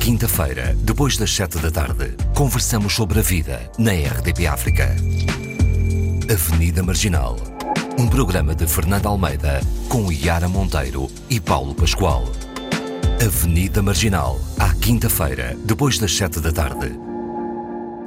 quinta-feira, 0.00 0.74
depois 0.78 1.18
das 1.18 1.30
sete 1.30 1.58
da 1.58 1.70
tarde, 1.70 2.16
conversamos 2.34 2.94
sobre 2.94 3.18
a 3.18 3.22
vida 3.22 3.70
na 3.78 3.92
RDP 3.92 4.46
África. 4.46 4.96
Avenida 6.32 6.82
Marginal. 6.82 7.36
Um 7.98 8.08
programa 8.08 8.54
de 8.54 8.66
Fernando 8.66 9.06
Almeida 9.06 9.60
com 9.90 10.10
Yara 10.10 10.48
Monteiro 10.48 11.06
e 11.28 11.38
Paulo 11.38 11.74
Pascoal. 11.74 12.24
Avenida 13.22 13.82
Marginal, 13.82 14.40
à 14.58 14.74
quinta-feira, 14.74 15.54
depois 15.66 15.98
das 15.98 16.16
sete 16.16 16.40
da 16.40 16.50
tarde. 16.50 16.88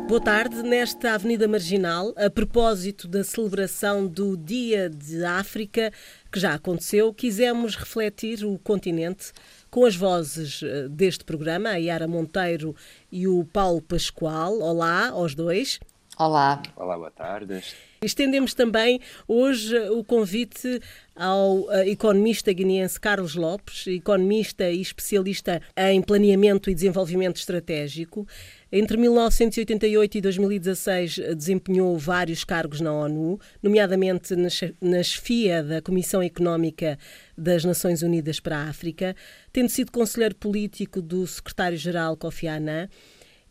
Boa 0.07 0.20
tarde. 0.20 0.64
Nesta 0.64 1.14
Avenida 1.14 1.48
Marginal, 1.48 2.12
a 2.18 2.30
propósito 2.30 3.07
da 3.07 3.23
celebração 3.23 4.07
do 4.07 4.36
Dia 4.36 4.89
de 4.89 5.23
África, 5.23 5.94
que 6.32 6.39
já 6.39 6.55
aconteceu, 6.55 7.14
quisemos 7.14 7.75
refletir 7.75 8.44
o 8.44 8.57
continente 8.57 9.32
com 9.74 9.86
as 9.86 9.96
vozes 9.96 10.62
eh, 10.62 10.88
deste 10.88 11.24
programa, 11.24 11.70
a 11.70 11.78
Yara 11.78 12.08
Monteiro 12.08 12.75
e 13.11 13.28
o 13.28 13.43
Paulo 13.43 13.82
Pascoal. 13.82 14.60
Olá 14.60 15.10
aos 15.10 15.34
dois. 15.34 15.80
Olá. 16.16 16.61
Olá, 16.75 16.96
boa 16.96 17.10
tarde. 17.10 17.64
Estendemos 18.04 18.54
também 18.54 19.02
hoje 19.28 19.75
o 19.89 20.04
convite 20.04 20.80
ao 21.16 21.72
eh, 21.72 21.90
economista 21.90 22.52
guineense 22.52 23.00
Carlos 23.00 23.36
Lopes, 23.36 23.88
economista 23.88 24.70
e 24.70 24.82
especialista 24.82 25.62
em 25.78 26.02
planeamento 26.02 26.70
e 26.70 26.74
desenvolvimento 26.74 27.38
estratégico. 27.38 28.28
Entre 28.72 28.98
1988 28.98 30.18
e 30.18 30.22
2016 30.22 31.16
desempenhou 31.38 31.96
vários 31.98 32.44
cargos 32.44 32.81
na 32.81 32.92
ONU, 32.92 33.39
nomeadamente 33.62 34.34
na 34.81 35.03
chefia 35.03 35.62
da 35.62 35.81
Comissão 35.81 36.23
Económica 36.23 36.98
das 37.38 37.64
Nações 37.64 38.02
Unidas 38.02 38.39
para 38.39 38.58
a 38.58 38.70
África, 38.70 39.16
tendo 39.52 39.70
sido 39.70 39.92
conselheiro 39.92 40.36
político 40.36 41.02
do 41.02 41.28
secretário-geral 41.28 42.17
Kofi 42.17 42.48
Annan. 42.48 42.89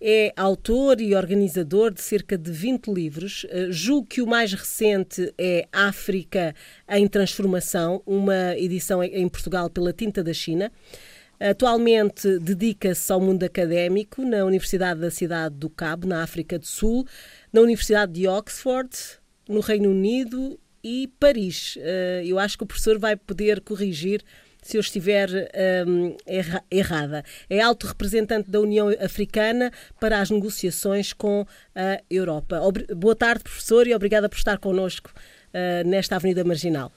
É 0.04 0.32
autor 0.36 1.00
e 1.00 1.14
organizador 1.14 1.92
de 1.92 2.02
cerca 2.02 2.36
de 2.36 2.50
20 2.50 2.88
livros. 2.88 3.46
Eh, 3.48 3.68
julgo 3.70 4.08
que 4.08 4.20
o 4.20 4.26
mais 4.26 4.52
recente 4.52 5.32
é 5.38 5.68
África 5.70 6.56
em 6.88 7.06
Transformação, 7.06 8.02
uma 8.04 8.58
edição 8.58 9.00
em 9.00 9.28
Portugal 9.28 9.70
pela 9.70 9.92
Tinta 9.92 10.24
da 10.24 10.32
China. 10.32 10.72
Atualmente 11.38 12.36
dedica-se 12.40 13.12
ao 13.12 13.20
mundo 13.20 13.44
académico 13.44 14.22
na 14.22 14.44
Universidade 14.44 14.98
da 14.98 15.10
Cidade 15.10 15.54
do 15.54 15.70
Cabo, 15.70 16.08
na 16.08 16.24
África 16.24 16.58
do 16.58 16.66
Sul, 16.66 17.06
na 17.52 17.60
Universidade 17.60 18.10
de 18.10 18.26
Oxford, 18.26 18.90
no 19.48 19.60
Reino 19.60 19.88
Unido 19.88 20.58
e 20.82 21.08
Paris. 21.20 21.78
Eh, 21.80 22.24
eu 22.26 22.40
acho 22.40 22.58
que 22.58 22.64
o 22.64 22.66
professor 22.66 22.98
vai 22.98 23.14
poder 23.14 23.60
corrigir 23.60 24.24
se 24.62 24.76
eu 24.76 24.80
estiver 24.80 25.28
um, 25.86 26.16
erra 26.24 26.62
errada. 26.70 27.24
É 27.50 27.60
alto 27.60 27.86
representante 27.86 28.50
da 28.50 28.60
União 28.60 28.88
Africana 29.00 29.70
para 30.00 30.20
as 30.20 30.30
negociações 30.30 31.12
com 31.12 31.44
a 31.74 32.00
Europa. 32.08 32.60
Boa 32.96 33.16
tarde, 33.16 33.42
professor, 33.42 33.86
e 33.86 33.94
obrigada 33.94 34.28
por 34.28 34.36
estar 34.36 34.58
connosco 34.58 35.10
uh, 35.10 35.86
nesta 35.86 36.16
Avenida 36.16 36.44
Marginal. 36.44 36.92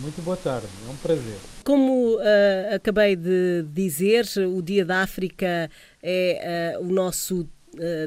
Muito 0.00 0.22
boa 0.22 0.36
tarde, 0.36 0.66
é 0.86 0.90
um 0.90 0.96
prazer. 0.96 1.36
Como 1.64 2.16
uh, 2.16 2.74
acabei 2.74 3.14
de 3.14 3.62
dizer, 3.68 4.24
o 4.48 4.62
Dia 4.62 4.84
da 4.84 5.02
África 5.02 5.70
é 6.02 6.78
uh, 6.78 6.84
o 6.84 6.92
nosso 6.92 7.46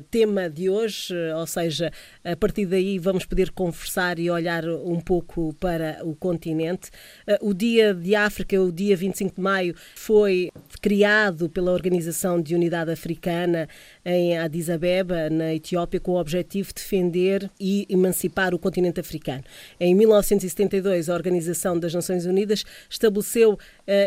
tema 0.10 0.50
de 0.50 0.70
hoje, 0.70 1.14
ou 1.36 1.48
seja, 1.48 1.92
a 2.24 2.36
partir 2.36 2.66
daí 2.66 3.00
vamos 3.00 3.26
poder 3.26 3.52
conversar 3.52 4.20
e 4.20 4.30
olhar 4.30 4.64
um 4.66 5.00
pouco 5.00 5.54
para 5.60 6.00
o 6.04 6.16
continente. 6.16 6.90
Uh, 7.28 7.50
o 7.50 7.54
Dia 7.54 7.94
de 7.94 8.16
África, 8.16 8.62
o 8.62 8.72
dia 8.72 8.96
25 8.96 9.36
de 9.36 9.42
maio, 9.42 9.76
foi 9.96 10.52
criado 10.82 11.50
pela 11.50 11.72
Organização 11.72 12.42
de 12.42 12.56
Unidade 12.56 12.92
Africana 12.92 13.68
em 14.06 14.38
Addis 14.38 14.70
Abeba, 14.70 15.30
na 15.30 15.54
Etiópia, 15.56 16.00
com 16.00 16.12
o 16.12 16.20
objetivo 16.20 16.68
de 16.70 16.76
defender 16.76 17.50
e 17.60 17.88
emancipar 17.90 18.54
o 18.54 18.60
continente 18.60 19.00
africano. 19.00 19.44
Em 19.80 19.96
1972, 19.96 21.10
a 21.10 21.14
Organização 21.16 21.80
das 21.80 21.94
Nações 21.94 22.26
Unidas 22.26 22.64
estabeleceu 22.88 23.54
uh, 23.54 23.60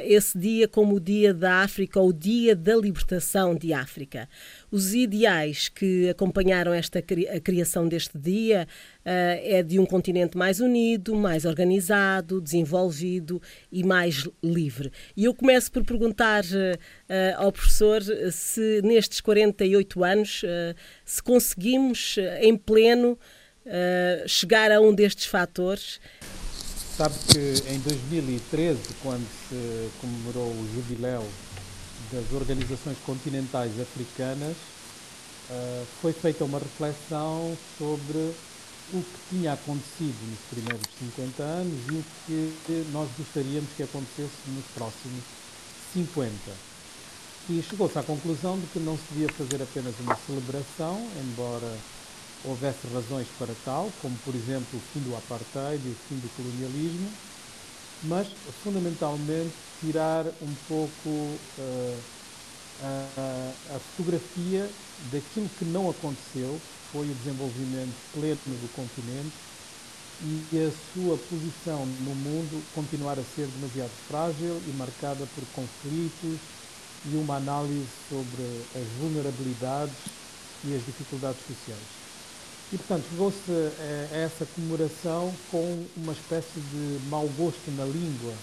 esse 0.04 0.38
dia 0.38 0.68
como 0.68 0.94
o 0.94 1.00
Dia 1.00 1.34
da 1.34 1.62
África, 1.62 1.98
ou 1.98 2.10
o 2.10 2.12
Dia 2.12 2.54
da 2.54 2.76
Libertação 2.76 3.54
de 3.54 3.72
África. 3.72 4.28
Os 4.70 4.94
ideais 4.94 5.68
que 5.68 6.08
acompanharam 6.08 6.72
esta 6.72 7.00
a 7.00 7.40
criação 7.40 7.88
deste 7.88 8.16
dia 8.16 8.68
é 9.10 9.62
de 9.62 9.78
um 9.78 9.86
continente 9.86 10.36
mais 10.36 10.60
unido, 10.60 11.14
mais 11.14 11.44
organizado, 11.44 12.40
desenvolvido 12.40 13.40
e 13.72 13.82
mais 13.82 14.28
livre. 14.42 14.92
E 15.16 15.24
eu 15.24 15.34
começo 15.34 15.72
por 15.72 15.84
perguntar 15.84 16.44
uh, 16.44 16.78
ao 17.36 17.50
professor 17.50 18.02
se 18.30 18.82
nestes 18.82 19.20
48 19.20 20.04
anos 20.04 20.42
se 21.04 21.22
conseguimos 21.22 22.16
em 22.40 22.56
pleno 22.56 23.18
chegar 24.26 24.72
a 24.72 24.80
um 24.80 24.94
destes 24.94 25.26
fatores. 25.26 26.00
Sabe 26.96 27.14
que 27.28 27.72
em 27.72 27.78
2013, 27.80 28.80
quando 29.02 29.26
se 29.48 29.90
comemorou 30.00 30.50
o 30.50 30.68
jubileu 30.74 31.24
das 32.10 32.32
organizações 32.32 32.96
continentais 33.04 33.78
africanas, 33.80 34.56
foi 36.00 36.12
feita 36.12 36.44
uma 36.44 36.58
reflexão 36.58 37.56
sobre 37.78 38.34
o 38.92 39.02
que 39.02 39.36
tinha 39.36 39.52
acontecido 39.52 40.16
nos 40.30 40.38
primeiros 40.50 40.86
50 40.98 41.42
anos 41.42 41.78
e 41.88 41.94
o 41.94 42.04
que 42.64 42.86
nós 42.92 43.08
gostaríamos 43.18 43.70
que 43.76 43.82
acontecesse 43.82 44.32
nos 44.48 44.64
próximos 44.74 45.22
50. 45.92 46.32
E 47.50 47.62
chegou-se 47.62 47.98
à 47.98 48.02
conclusão 48.02 48.58
de 48.58 48.66
que 48.66 48.78
não 48.78 48.96
se 48.96 49.04
devia 49.12 49.28
fazer 49.30 49.62
apenas 49.62 49.94
uma 50.00 50.16
celebração, 50.26 51.06
embora 51.20 51.76
houvesse 52.44 52.86
razões 52.92 53.26
para 53.38 53.54
tal, 53.64 53.90
como 54.00 54.16
por 54.18 54.34
exemplo 54.34 54.78
o 54.78 54.80
fim 54.92 55.00
do 55.00 55.16
apartheid 55.16 55.82
e 55.84 55.90
o 55.90 55.96
fim 56.08 56.16
do 56.16 56.28
colonialismo, 56.36 57.10
mas 58.04 58.28
fundamentalmente 58.62 59.52
tirar 59.80 60.26
um 60.42 60.54
pouco 60.68 61.08
uh, 61.08 61.98
a, 62.82 63.52
a 63.74 63.78
fotografia 63.78 64.68
daquilo 65.12 65.48
que 65.58 65.64
não 65.64 65.90
aconteceu, 65.90 66.60
foi 66.92 67.06
o 67.10 67.14
desenvolvimento 67.14 67.94
pleno 68.14 68.38
do 68.46 68.74
continente 68.74 69.32
e 70.20 70.66
a 70.66 70.70
sua 70.92 71.16
posição 71.16 71.86
no 71.86 72.14
mundo 72.14 72.62
continuar 72.74 73.18
a 73.18 73.22
ser 73.36 73.46
demasiado 73.46 73.90
frágil 74.08 74.60
e 74.66 74.70
marcada 74.76 75.26
por 75.34 75.44
conflitos 75.54 76.38
e 77.06 77.14
uma 77.14 77.36
análise 77.36 77.86
sobre 78.08 78.42
as 78.74 78.88
vulnerabilidades 79.00 79.94
e 80.64 80.74
as 80.74 80.84
dificuldades 80.84 81.40
sociais. 81.46 81.98
E, 82.72 82.76
portanto, 82.76 83.04
chegou-se 83.10 83.52
a 84.12 84.16
essa 84.16 84.44
comemoração 84.54 85.32
com 85.50 85.86
uma 85.96 86.12
espécie 86.12 86.60
de 86.60 87.08
mau 87.08 87.26
gosto 87.38 87.70
na 87.76 87.84
língua, 87.84 88.34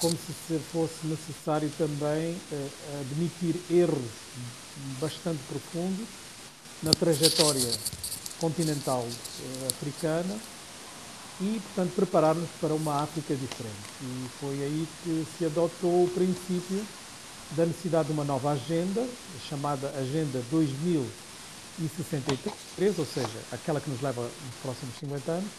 como 0.00 0.16
se 0.16 0.58
fosse 0.72 1.06
necessário 1.06 1.70
também 1.78 2.36
eh, 2.52 2.68
admitir 3.00 3.54
erros 3.70 4.10
bastante 5.00 5.38
profundos 5.48 6.06
na 6.82 6.90
trajetória 6.92 7.70
continental 8.38 9.06
eh, 9.06 9.68
africana 9.68 10.36
e, 11.40 11.60
portanto, 11.64 11.94
preparar-nos 11.94 12.50
para 12.60 12.74
uma 12.74 13.02
África 13.02 13.34
diferente. 13.34 13.74
E 14.02 14.28
foi 14.40 14.62
aí 14.62 14.86
que 15.02 15.26
se 15.36 15.46
adotou 15.46 16.04
o 16.04 16.10
princípio 16.10 16.86
da 17.52 17.64
necessidade 17.66 18.06
de 18.08 18.12
uma 18.12 18.24
nova 18.24 18.50
agenda, 18.52 19.06
chamada 19.48 19.88
Agenda 19.98 20.42
2063, 20.50 22.98
ou 22.98 23.06
seja, 23.06 23.38
aquela 23.52 23.80
que 23.80 23.90
nos 23.90 24.00
leva 24.00 24.22
nos 24.22 24.54
próximos 24.62 24.96
50 24.98 25.32
anos, 25.32 25.50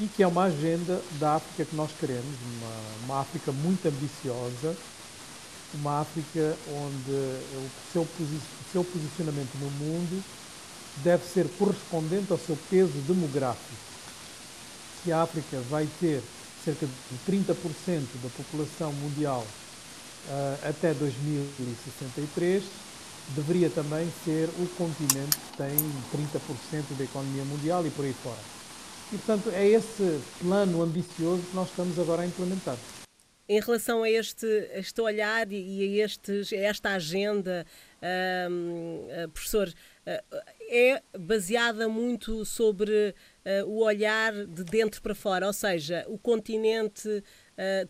e 0.00 0.06
que 0.06 0.22
é 0.22 0.26
uma 0.26 0.44
agenda 0.44 1.02
da 1.18 1.36
África 1.36 1.64
que 1.64 1.74
nós 1.74 1.90
queremos, 1.98 2.24
uma, 2.24 3.04
uma 3.04 3.20
África 3.20 3.50
muito 3.50 3.86
ambiciosa, 3.86 4.76
uma 5.74 6.00
África 6.00 6.56
onde 6.70 7.10
o 7.10 7.70
seu, 7.92 8.02
o 8.02 8.40
seu 8.72 8.84
posicionamento 8.84 9.54
no 9.60 9.70
mundo 9.70 10.22
deve 11.02 11.24
ser 11.26 11.48
correspondente 11.58 12.32
ao 12.32 12.38
seu 12.38 12.56
peso 12.70 12.92
demográfico. 13.06 13.74
Se 15.02 15.12
a 15.12 15.22
África 15.22 15.60
vai 15.68 15.88
ter 16.00 16.22
cerca 16.64 16.86
de 16.86 17.32
30% 17.32 17.54
da 18.22 18.28
população 18.36 18.92
mundial 18.92 19.44
uh, 20.28 20.68
até 20.68 20.94
2063, 20.94 22.64
deveria 23.34 23.70
também 23.70 24.10
ser 24.24 24.48
o 24.58 24.68
continente 24.76 25.36
que 25.36 25.56
tem 25.56 25.76
30% 26.14 26.96
da 26.96 27.04
economia 27.04 27.44
mundial 27.44 27.86
e 27.86 27.90
por 27.90 28.04
aí 28.04 28.14
fora. 28.22 28.57
E, 29.10 29.16
portanto, 29.16 29.50
é 29.54 29.66
esse 29.66 30.20
plano 30.38 30.82
ambicioso 30.82 31.42
que 31.42 31.56
nós 31.56 31.70
estamos 31.70 31.98
agora 31.98 32.22
a 32.22 32.26
implementar. 32.26 32.76
Em 33.48 33.58
relação 33.58 34.02
a 34.02 34.10
este, 34.10 34.46
este 34.74 35.00
olhar 35.00 35.50
e 35.50 36.00
a, 36.02 36.04
estes, 36.04 36.52
a 36.52 36.56
esta 36.56 36.90
agenda, 36.90 37.64
uh, 38.02 39.28
professor, 39.30 39.68
uh, 39.68 40.36
é 40.68 41.02
baseada 41.18 41.88
muito 41.88 42.44
sobre 42.44 43.14
uh, 43.62 43.66
o 43.66 43.82
olhar 43.82 44.34
de 44.44 44.62
dentro 44.64 45.00
para 45.00 45.14
fora, 45.14 45.46
ou 45.46 45.54
seja, 45.54 46.04
o 46.08 46.18
continente 46.18 47.24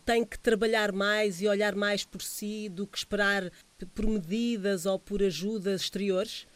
tem 0.03 0.25
que 0.25 0.39
trabalhar 0.39 0.91
mais 0.91 1.43
e 1.43 1.47
olhar 1.47 1.75
mais 1.75 2.03
por 2.03 2.23
si 2.23 2.69
do 2.69 2.87
que 2.87 2.97
esperar 2.97 3.51
por 3.93 4.07
medidas 4.07 4.87
ou 4.87 4.97
por 4.97 5.21
ajudas 5.21 5.81
exteriores? 5.81 6.47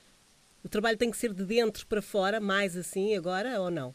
O 0.64 0.70
trabalho 0.70 0.98
tem 0.98 1.12
que 1.12 1.18
ser 1.18 1.32
de 1.32 1.46
dentro 1.46 1.86
para 1.86 2.02
fora, 2.02 2.40
mais 2.40 2.76
assim 2.76 3.16
agora 3.16 3.62
ou 3.62 3.70
não? 3.70 3.94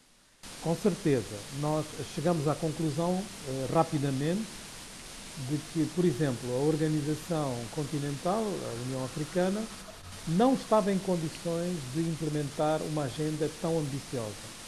Com 0.61 0.75
certeza. 0.75 1.37
Nós 1.61 1.85
chegamos 2.13 2.47
à 2.47 2.53
conclusão 2.53 3.23
eh, 3.47 3.67
rapidamente 3.73 4.43
de 5.49 5.57
que, 5.71 5.89
por 5.95 6.03
exemplo, 6.03 6.51
a 6.51 6.67
Organização 6.67 7.57
Continental, 7.71 8.43
a 8.43 8.83
União 8.85 9.05
Africana, 9.05 9.63
não 10.27 10.53
estava 10.53 10.91
em 10.91 10.99
condições 10.99 11.77
de 11.93 12.01
implementar 12.01 12.81
uma 12.81 13.03
agenda 13.03 13.49
tão 13.61 13.79
ambiciosa. 13.79 14.59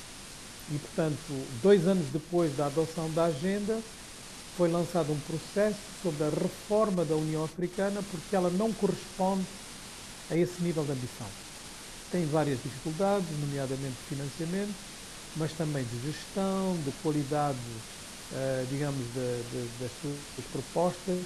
E, 0.72 0.78
portanto, 0.78 1.46
dois 1.62 1.86
anos 1.86 2.06
depois 2.14 2.56
da 2.56 2.68
adoção 2.68 3.12
da 3.12 3.26
agenda, 3.26 3.78
foi 4.56 4.72
lançado 4.72 5.12
um 5.12 5.20
processo 5.20 5.80
sobre 6.02 6.24
a 6.24 6.30
reforma 6.30 7.04
da 7.04 7.16
União 7.16 7.44
Africana 7.44 8.02
porque 8.12 8.34
ela 8.34 8.50
não 8.50 8.72
corresponde 8.72 9.46
a 10.30 10.38
esse 10.38 10.62
nível 10.62 10.86
de 10.86 10.94
ambição. 10.94 11.28
Tem 12.12 12.26
várias 12.28 12.60
dificuldades, 12.64 13.28
nomeadamente 13.42 13.96
financiamento, 14.08 14.74
mas 15.36 15.52
também 15.54 15.84
de 15.84 16.12
gestão, 16.12 16.78
de 16.86 16.92
qualidade, 17.04 17.58
eh, 18.34 18.66
digamos, 18.70 19.06
de, 19.14 19.42
de, 19.52 19.70
das 19.80 19.92
suas 20.02 20.46
propostas. 20.52 21.20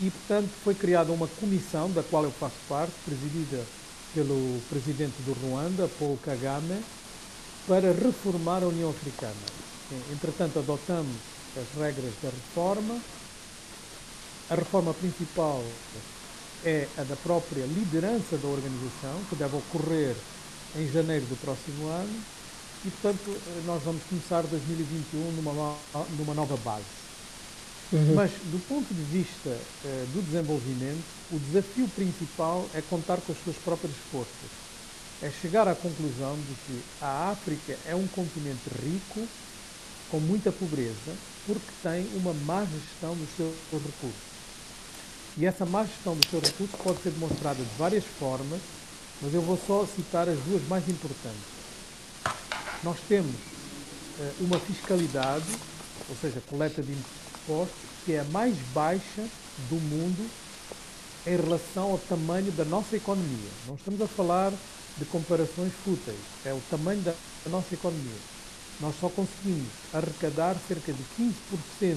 E, 0.00 0.10
portanto, 0.10 0.50
foi 0.62 0.74
criada 0.74 1.10
uma 1.12 1.26
comissão, 1.26 1.90
da 1.90 2.02
qual 2.02 2.24
eu 2.24 2.30
faço 2.30 2.56
parte, 2.68 2.92
presidida 3.04 3.64
pelo 4.14 4.60
presidente 4.68 5.14
do 5.24 5.32
Ruanda, 5.32 5.88
Paul 5.98 6.18
Kagame, 6.18 6.82
para 7.66 7.92
reformar 7.92 8.62
a 8.62 8.68
União 8.68 8.90
Africana. 8.90 9.34
Entretanto, 10.12 10.58
adotamos 10.58 11.16
as 11.56 11.80
regras 11.80 12.12
da 12.22 12.28
reforma. 12.28 13.00
A 14.48 14.54
reforma 14.54 14.94
principal 14.94 15.64
é 16.64 16.86
a 16.96 17.02
da 17.02 17.16
própria 17.16 17.64
liderança 17.64 18.36
da 18.36 18.48
organização, 18.48 19.20
que 19.28 19.36
deve 19.36 19.56
ocorrer 19.56 20.14
em 20.76 20.90
janeiro 20.90 21.24
do 21.26 21.36
próximo 21.40 21.88
ano, 21.88 22.22
e, 22.84 22.90
portanto, 22.90 23.40
nós 23.64 23.82
vamos 23.82 24.02
começar 24.04 24.42
2021 24.42 25.32
numa, 25.32 25.76
numa 26.18 26.34
nova 26.34 26.56
base. 26.58 26.84
Uhum. 27.92 28.14
Mas, 28.14 28.30
do 28.30 28.58
ponto 28.68 28.92
de 28.92 29.02
vista 29.02 29.50
uh, 29.50 30.06
do 30.12 30.22
desenvolvimento, 30.24 31.04
o 31.30 31.38
desafio 31.38 31.88
principal 31.88 32.68
é 32.74 32.82
contar 32.82 33.18
com 33.18 33.32
as 33.32 33.38
suas 33.44 33.56
próprias 33.56 33.94
forças. 34.10 34.50
É 35.22 35.30
chegar 35.30 35.68
à 35.68 35.74
conclusão 35.74 36.36
de 36.36 36.54
que 36.66 36.82
a 37.00 37.30
África 37.30 37.78
é 37.86 37.94
um 37.94 38.06
continente 38.08 38.68
rico, 38.82 39.26
com 40.10 40.20
muita 40.20 40.52
pobreza, 40.52 41.14
porque 41.46 41.70
tem 41.82 42.06
uma 42.14 42.32
má 42.32 42.64
gestão 42.64 43.14
dos 43.14 43.28
seus 43.36 43.54
recursos. 43.72 44.36
E 45.38 45.46
essa 45.46 45.64
má 45.64 45.84
gestão 45.84 46.16
dos 46.16 46.28
seus 46.30 46.42
recursos 46.42 46.80
pode 46.80 47.02
ser 47.02 47.10
demonstrada 47.10 47.62
de 47.62 47.78
várias 47.78 48.04
formas, 48.18 48.60
mas 49.22 49.32
eu 49.32 49.42
vou 49.42 49.58
só 49.66 49.86
citar 49.86 50.28
as 50.28 50.38
duas 50.40 50.66
mais 50.68 50.88
importantes. 50.88 51.55
Nós 52.82 52.98
temos 53.08 53.34
uh, 53.34 54.34
uma 54.40 54.58
fiscalidade, 54.58 55.46
ou 56.08 56.16
seja, 56.16 56.40
coleta 56.48 56.82
de 56.82 56.92
impostos, 56.92 57.76
que 58.04 58.12
é 58.12 58.20
a 58.20 58.24
mais 58.24 58.56
baixa 58.72 59.26
do 59.68 59.76
mundo 59.76 60.30
em 61.26 61.36
relação 61.36 61.92
ao 61.92 61.98
tamanho 61.98 62.52
da 62.52 62.64
nossa 62.64 62.96
economia. 62.96 63.50
Não 63.66 63.74
estamos 63.74 64.00
a 64.00 64.06
falar 64.06 64.52
de 64.96 65.04
comparações 65.06 65.72
fúteis, 65.84 66.18
é 66.44 66.52
o 66.52 66.60
tamanho 66.70 67.02
da 67.02 67.14
nossa 67.50 67.74
economia 67.74 68.36
nós 68.80 68.94
só 69.00 69.08
conseguimos 69.08 69.68
arrecadar 69.92 70.56
cerca 70.68 70.92
de 70.92 71.02
15% 71.18 71.96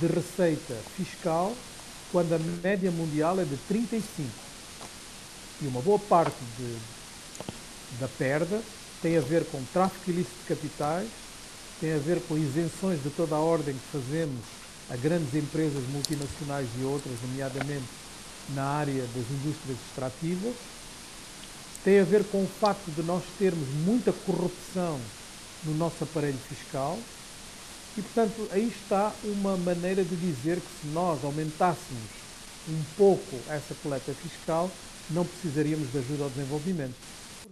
de 0.00 0.06
receita 0.06 0.74
fiscal 0.96 1.54
quando 2.10 2.32
a 2.32 2.38
média 2.38 2.90
mundial 2.90 3.38
é 3.38 3.44
de 3.44 3.56
35%. 3.70 4.02
E 5.60 5.66
uma 5.66 5.80
boa 5.80 5.98
parte 5.98 6.36
de, 6.56 6.76
da 8.00 8.08
perda 8.08 8.62
tem 9.02 9.16
a 9.16 9.20
ver 9.20 9.44
com 9.46 9.62
tráfico 9.72 10.10
ilícito 10.10 10.36
de 10.42 10.54
capitais, 10.54 11.08
tem 11.80 11.94
a 11.94 11.98
ver 11.98 12.20
com 12.26 12.36
isenções 12.36 13.02
de 13.02 13.10
toda 13.10 13.36
a 13.36 13.40
ordem 13.40 13.74
que 13.74 13.98
fazemos 13.98 14.40
a 14.90 14.96
grandes 14.96 15.34
empresas 15.34 15.82
multinacionais 15.90 16.68
e 16.80 16.84
outras, 16.84 17.14
nomeadamente 17.22 17.86
na 18.54 18.64
área 18.64 19.02
das 19.02 19.30
indústrias 19.30 19.78
extrativas, 19.88 20.54
tem 21.84 22.00
a 22.00 22.04
ver 22.04 22.24
com 22.24 22.42
o 22.42 22.48
facto 22.60 22.90
de 22.90 23.02
nós 23.02 23.22
termos 23.38 23.68
muita 23.84 24.12
corrupção 24.12 24.98
no 25.64 25.74
nosso 25.74 26.02
aparelho 26.02 26.38
fiscal. 26.48 26.98
E, 27.96 28.02
portanto, 28.02 28.48
aí 28.50 28.68
está 28.68 29.12
uma 29.24 29.56
maneira 29.56 30.04
de 30.04 30.16
dizer 30.16 30.56
que 30.56 30.80
se 30.80 30.88
nós 30.92 31.22
aumentássemos 31.24 32.10
um 32.68 32.82
pouco 32.96 33.36
essa 33.48 33.74
coleta 33.82 34.12
fiscal, 34.12 34.70
não 35.10 35.24
precisaríamos 35.24 35.90
de 35.90 35.98
ajuda 35.98 36.24
ao 36.24 36.30
desenvolvimento. 36.30 36.94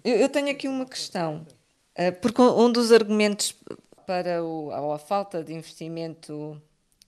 Eu 0.09 0.29
tenho 0.29 0.51
aqui 0.51 0.69
uma 0.69 0.87
questão, 0.87 1.47
eh, 1.95 2.11
porque 2.13 2.41
um 2.41 2.71
dos 2.71 2.93
argumentos 2.93 3.55
para 4.07 4.45
o, 4.45 4.71
a 4.93 4.99
falta 4.99 5.43
de 5.43 5.53
investimento 5.53 6.61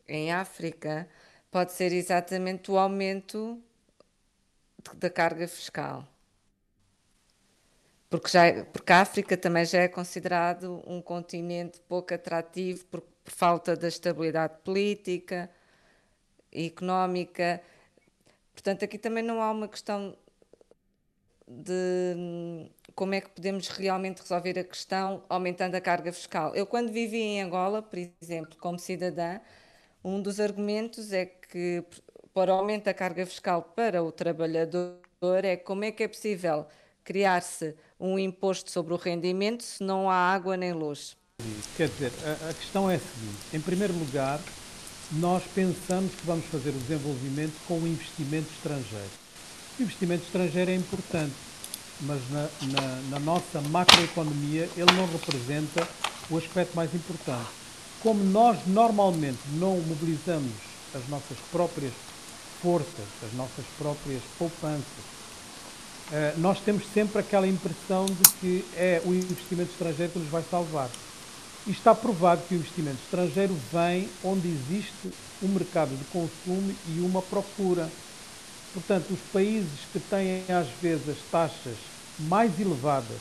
em 0.06 0.32
África 0.32 1.08
pode 1.50 1.72
ser 1.72 1.92
exatamente 1.92 2.70
o 2.70 2.78
aumento 2.78 3.62
da 4.94 5.08
carga 5.10 5.46
fiscal 5.46 6.04
porque, 8.10 8.28
já, 8.28 8.46
é, 8.46 8.64
porque 8.64 8.92
a 8.92 9.00
África 9.00 9.36
também 9.36 9.64
já 9.64 9.80
é 9.80 9.88
considerado 9.88 10.82
um 10.86 11.00
continente 11.00 11.80
pouco 11.88 12.14
atrativo 12.14 12.84
por, 12.86 13.00
por 13.02 13.32
falta 13.32 13.76
da 13.76 13.88
estabilidade 13.88 14.54
política 14.64 15.50
e 16.52 16.66
económica. 16.66 17.62
Portanto, 18.54 18.84
aqui 18.84 18.98
também 18.98 19.22
não 19.22 19.42
há 19.42 19.50
uma 19.50 19.68
questão 19.68 20.16
de 21.46 22.70
como 22.98 23.14
é 23.14 23.20
que 23.20 23.30
podemos 23.30 23.68
realmente 23.68 24.20
resolver 24.20 24.58
a 24.58 24.64
questão 24.64 25.22
aumentando 25.28 25.76
a 25.76 25.80
carga 25.80 26.12
fiscal. 26.12 26.52
Eu, 26.56 26.66
quando 26.66 26.90
vivi 26.90 27.18
em 27.18 27.40
Angola, 27.40 27.80
por 27.80 27.96
exemplo, 28.20 28.58
como 28.58 28.76
cidadã, 28.76 29.38
um 30.02 30.20
dos 30.20 30.40
argumentos 30.40 31.12
é 31.12 31.24
que 31.24 31.84
para 32.34 32.52
o 32.52 32.56
aumento 32.56 32.86
da 32.86 32.94
carga 32.94 33.24
fiscal 33.24 33.62
para 33.62 34.02
o 34.02 34.10
trabalhador 34.10 34.98
é 35.44 35.56
como 35.56 35.84
é 35.84 35.92
que 35.92 36.02
é 36.02 36.08
possível 36.08 36.66
criar-se 37.04 37.76
um 38.00 38.18
imposto 38.18 38.68
sobre 38.68 38.92
o 38.92 38.96
rendimento 38.96 39.62
se 39.62 39.84
não 39.84 40.10
há 40.10 40.16
água 40.16 40.56
nem 40.56 40.72
luz? 40.72 41.16
Quer 41.76 41.90
dizer, 41.90 42.10
a, 42.24 42.50
a 42.50 42.54
questão 42.54 42.90
é 42.90 42.96
a 42.96 42.98
seguinte: 42.98 43.38
em 43.54 43.60
primeiro 43.60 43.94
lugar, 43.94 44.40
nós 45.12 45.44
pensamos 45.54 46.12
que 46.16 46.26
vamos 46.26 46.46
fazer 46.46 46.70
o 46.70 46.78
desenvolvimento 46.80 47.54
com 47.68 47.78
o 47.78 47.86
investimento 47.86 48.50
estrangeiro. 48.52 49.10
O 49.78 49.82
investimento 49.82 50.24
estrangeiro 50.24 50.72
é 50.72 50.74
importante, 50.74 51.34
mas 52.00 52.20
na, 52.30 52.48
na, 52.62 53.00
na, 53.10 53.18
nossa 53.18 53.60
macroeconomia 53.60 54.68
ele 54.76 54.92
não 54.92 55.06
representa 55.06 55.86
o 56.30 56.38
aspecto 56.38 56.74
mais 56.76 56.94
importante. 56.94 57.48
Como 58.00 58.22
nós 58.24 58.58
normalmente 58.66 59.40
não 59.54 59.76
mobilizamos 59.80 60.52
as 60.94 61.08
nossas 61.08 61.36
próprias 61.50 61.92
forças, 62.62 63.06
as 63.24 63.32
nossas 63.34 63.64
próprias 63.76 64.22
poupanças, 64.38 65.18
eh, 66.10 66.34
nós 66.38 66.60
temos 66.60 66.84
sempre 66.92 67.20
aquela 67.20 67.46
impressão 67.46 68.06
de 68.06 68.28
que 68.40 68.64
é 68.76 69.02
o 69.04 69.12
investimento 69.14 69.72
estrangeiro 69.72 70.12
que 70.12 70.18
nos 70.18 70.28
vai 70.28 70.44
salvar. 70.50 70.88
E 71.66 71.70
está 71.70 71.94
provado 71.94 72.42
que 72.48 72.54
o 72.54 72.58
investimento 72.58 72.98
estrangeiro 73.04 73.54
vem 73.70 74.08
onde 74.24 74.48
existe 74.48 75.12
um 75.42 75.48
mercado 75.48 75.90
de 75.96 76.04
consumo 76.04 76.74
e 76.88 77.00
uma 77.00 77.20
procura. 77.20 77.90
Portanto, 78.74 79.10
os 79.10 79.20
países 79.32 79.80
que 79.92 79.98
têm 79.98 80.44
às 80.48 80.68
vezes 80.80 81.08
as 81.08 81.18
taxas 81.30 81.76
mais 82.18 82.58
elevadas 82.60 83.18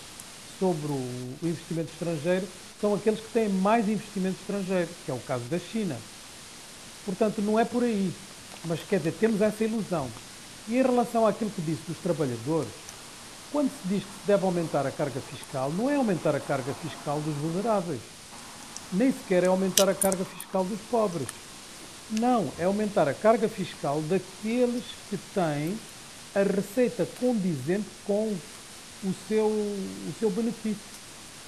sobre 0.59 0.91
o 0.91 1.37
investimento 1.43 1.91
estrangeiro 1.91 2.47
são 2.79 2.93
aqueles 2.93 3.19
que 3.19 3.31
têm 3.31 3.49
mais 3.49 3.87
investimento 3.87 4.37
estrangeiro, 4.41 4.89
que 5.05 5.11
é 5.11 5.13
o 5.13 5.19
caso 5.19 5.43
da 5.45 5.57
China. 5.57 5.97
Portanto, 7.05 7.41
não 7.41 7.59
é 7.59 7.65
por 7.65 7.83
aí. 7.83 8.13
Mas 8.65 8.79
quer 8.81 8.97
dizer, 8.97 9.13
temos 9.13 9.41
essa 9.41 9.63
ilusão. 9.63 10.09
E 10.67 10.77
em 10.77 10.81
relação 10.81 11.25
àquilo 11.25 11.49
que 11.51 11.61
disse 11.61 11.81
dos 11.87 11.97
trabalhadores, 11.99 12.69
quando 13.51 13.69
se 13.69 13.87
diz 13.87 14.03
que 14.03 14.09
se 14.09 14.27
deve 14.27 14.45
aumentar 14.45 14.85
a 14.85 14.91
carga 14.91 15.21
fiscal, 15.21 15.71
não 15.71 15.89
é 15.89 15.95
aumentar 15.95 16.35
a 16.35 16.39
carga 16.39 16.73
fiscal 16.73 17.19
dos 17.21 17.33
vulneráveis, 17.35 18.01
nem 18.91 19.11
sequer 19.11 19.43
é 19.43 19.47
aumentar 19.47 19.87
a 19.87 19.95
carga 19.95 20.25
fiscal 20.25 20.63
dos 20.65 20.79
pobres. 20.91 21.27
Não, 22.09 22.49
é 22.57 22.63
aumentar 22.63 23.07
a 23.07 23.13
carga 23.13 23.49
fiscal 23.49 24.01
daqueles 24.01 24.83
que 25.09 25.17
têm 25.33 25.77
a 26.33 26.43
receita 26.43 27.05
condizente 27.19 27.87
com 28.05 28.33
o 29.03 29.13
seu, 29.27 29.47
o 29.47 30.13
seu 30.19 30.29
benefício. 30.29 30.77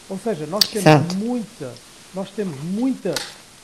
Ou 0.09 0.19
seja, 0.19 0.45
nós 0.47 0.67
temos 0.67 0.83
certo. 0.83 1.15
muita, 1.15 1.73
nós 2.13 2.29
temos 2.31 2.59
muita 2.61 3.13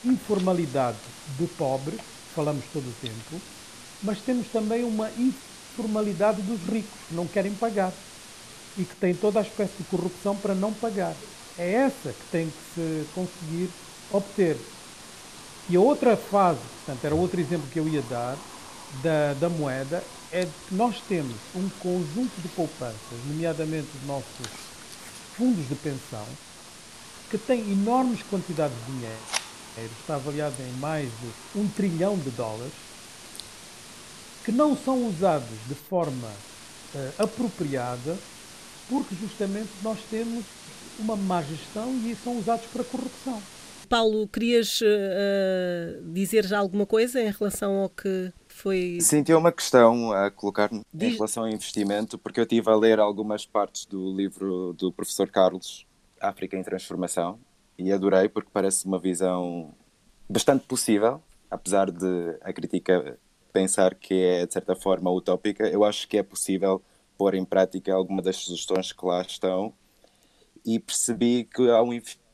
informalidade 0.04 0.98
de 1.38 1.46
pobre, 1.48 1.98
falamos 2.34 2.64
todo 2.72 2.84
o 2.84 2.94
tempo, 3.00 3.42
mas 4.02 4.20
temos 4.20 4.46
também 4.48 4.84
uma 4.84 5.10
informalidade 5.18 6.40
dos 6.42 6.60
ricos, 6.62 6.90
que 7.08 7.14
não 7.14 7.26
querem 7.26 7.52
pagar 7.52 7.92
e 8.78 8.84
que 8.84 8.94
têm 8.96 9.14
toda 9.14 9.40
a 9.40 9.42
espécie 9.42 9.72
de 9.78 9.84
corrupção 9.84 10.36
para 10.36 10.54
não 10.54 10.72
pagar. 10.72 11.14
É 11.58 11.72
essa 11.72 12.10
que 12.10 12.24
tem 12.30 12.46
que 12.46 12.74
se 12.74 13.06
conseguir 13.14 13.70
obter. 14.12 14.56
E 15.68 15.76
a 15.76 15.80
outra 15.80 16.16
fase, 16.16 16.60
portanto, 16.84 17.04
era 17.04 17.14
outro 17.14 17.40
exemplo 17.40 17.68
que 17.72 17.78
eu 17.78 17.88
ia 17.88 18.02
dar, 18.02 18.36
da, 19.02 19.34
da 19.34 19.48
moeda, 19.48 20.02
é 20.30 20.46
que 20.68 20.74
nós 20.74 21.00
temos 21.08 21.34
um 21.54 21.68
conjunto 21.80 22.40
de 22.40 22.48
poupanças, 22.48 22.96
nomeadamente 23.26 23.88
os 24.00 24.06
nossos 24.06 24.46
fundos 25.36 25.68
de 25.68 25.74
pensão, 25.74 26.24
que 27.30 27.36
têm 27.36 27.72
enormes 27.72 28.22
quantidades 28.30 28.76
de 28.86 28.92
dinheiro, 28.92 29.18
está 30.00 30.14
avaliado 30.14 30.54
em 30.60 30.72
mais 30.78 31.08
de 31.08 31.58
um 31.60 31.68
trilhão 31.68 32.16
de 32.16 32.30
dólares, 32.30 32.72
que 34.44 34.52
não 34.52 34.76
são 34.76 35.04
usados 35.08 35.58
de 35.66 35.74
forma 35.74 36.28
uh, 36.94 37.12
apropriada, 37.18 38.16
porque 38.88 39.16
justamente 39.16 39.70
nós 39.82 39.98
temos 40.08 40.44
uma 40.98 41.16
má 41.16 41.42
gestão 41.42 41.90
e 42.04 42.16
são 42.22 42.38
usados 42.38 42.66
para 42.72 42.84
corrupção. 42.84 43.42
Paulo, 43.88 44.26
querias 44.28 44.80
uh, 44.80 46.12
dizer 46.12 46.44
já 46.44 46.58
alguma 46.58 46.86
coisa 46.86 47.20
em 47.20 47.30
relação 47.30 47.82
ao 47.82 47.88
que 47.88 48.32
foi. 48.48 48.98
Sim, 49.00 49.22
tinha 49.22 49.38
uma 49.38 49.52
questão 49.52 50.12
a 50.12 50.30
colocar 50.30 50.70
Diz... 50.92 51.12
em 51.12 51.14
relação 51.14 51.44
ao 51.44 51.48
investimento, 51.48 52.18
porque 52.18 52.40
eu 52.40 52.44
estive 52.44 52.70
a 52.70 52.76
ler 52.76 52.98
algumas 52.98 53.46
partes 53.46 53.86
do 53.86 54.14
livro 54.14 54.72
do 54.74 54.92
professor 54.92 55.28
Carlos, 55.30 55.86
África 56.20 56.56
em 56.56 56.62
Transformação, 56.62 57.38
e 57.78 57.92
adorei 57.92 58.28
porque 58.28 58.50
parece 58.52 58.86
uma 58.86 58.98
visão 58.98 59.74
bastante 60.28 60.66
possível, 60.66 61.22
apesar 61.50 61.90
de 61.90 62.36
a 62.40 62.52
crítica 62.52 63.18
pensar 63.52 63.94
que 63.94 64.14
é 64.14 64.46
de 64.46 64.52
certa 64.52 64.74
forma 64.74 65.10
utópica, 65.10 65.68
eu 65.68 65.84
acho 65.84 66.08
que 66.08 66.18
é 66.18 66.22
possível 66.22 66.82
pôr 67.16 67.34
em 67.34 67.44
prática 67.44 67.94
alguma 67.94 68.20
das 68.20 68.36
sugestões 68.36 68.92
que 68.92 69.06
lá 69.06 69.22
estão 69.22 69.72
e 70.64 70.78
percebi 70.78 71.44
que 71.44 71.70
há 71.70 71.82
um 71.82 71.92
investimento 71.92 72.25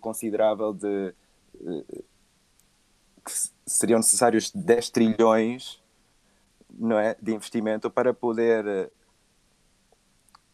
considerável 0.00 0.72
de 0.72 1.14
eh, 1.60 2.02
que 3.24 3.32
seriam 3.66 3.98
necessários 3.98 4.52
10 4.52 4.90
trilhões 4.90 5.82
não 6.70 6.98
é, 6.98 7.16
de 7.20 7.34
investimento 7.34 7.90
para 7.90 8.14
poder 8.14 8.66
eh, 8.66 8.90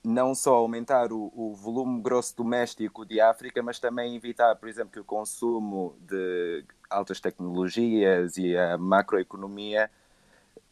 não 0.05 0.35
só 0.35 0.55
aumentar 0.55 1.13
o, 1.13 1.33
o, 1.35 1.55
volume 1.55 2.01
grosso 2.01 2.37
doméstico 2.37 3.05
de 3.05 3.21
África, 3.21 3.63
mas 3.63 3.79
também 3.79 4.17
evitar, 4.17 4.57
por 4.57 4.69
exemplo, 4.69 4.93
que 4.93 5.01
o 5.01 5.05
consumo 5.05 5.97
de 6.01 6.65
altas 6.91 7.21
tecnologias 7.21 8.37
e 8.37 8.57
a 8.57 8.77
macroeconomia 8.77 9.91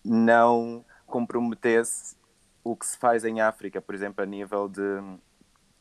não 0.05 0.85
comprometesse 1.07 2.17
o 2.65 2.75
que 2.77 2.87
se 2.87 2.99
faz 2.99 3.25
em 3.25 3.41
África, 3.41 3.81
por 3.81 3.95
exemplo, 3.95 4.23
a 4.23 4.27
nível 4.27 4.69
de, 4.69 4.81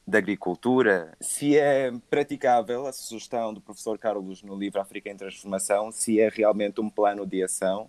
de 0.09 0.17
agricultura. 0.17 1.15
Se 1.21 1.55
é 1.55 1.91
praticável 2.09 2.87
a 2.87 2.91
sugestão 2.91 3.53
do 3.53 3.61
professor 3.61 3.97
Carlos 3.97 4.41
no 4.41 4.57
livro 4.57 4.81
África 4.81 5.09
em 5.09 5.15
Transformação, 5.15 5.91
se 5.91 6.19
é 6.19 6.29
realmente 6.29 6.81
um 6.81 6.89
plano 6.89 7.25
de 7.25 7.43
ação 7.43 7.87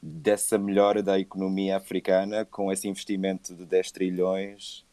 dessa 0.00 0.56
melhora 0.56 1.02
da 1.02 1.18
economia 1.18 1.76
africana 1.76 2.44
com 2.44 2.70
esse 2.70 2.86
investimento 2.86 3.54
de 3.54 3.64
10 3.66 3.90
trilhões 3.90 4.84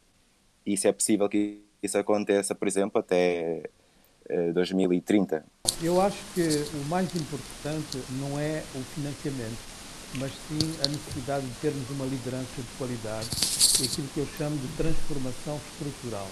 e 0.66 0.76
se 0.76 0.88
é 0.88 0.92
possível 0.92 1.28
que 1.28 1.62
isso 1.80 1.96
aconteça, 1.96 2.54
por 2.54 2.66
exemplo, 2.66 2.98
até 2.98 3.70
2030. 4.52 5.36
Eh, 5.36 5.70
Eu 5.82 6.00
acho 6.00 6.18
que 6.34 6.40
o 6.74 6.84
mais 6.88 7.14
importante 7.14 8.02
não 8.18 8.40
é 8.40 8.64
o 8.74 8.80
financiamento, 8.94 9.58
mas 10.18 10.32
sim 10.48 10.58
a 10.84 10.88
necessidade 10.88 11.46
de 11.46 11.54
termos 11.60 11.88
uma 11.90 12.06
liderança 12.06 12.62
de 12.62 12.78
qualidade 12.78 13.28
e 13.80 13.84
aquilo 13.84 14.08
que 14.08 14.20
eu 14.20 14.26
chamo 14.38 14.56
de 14.56 14.68
transformação 14.76 15.60
estrutural. 15.72 16.28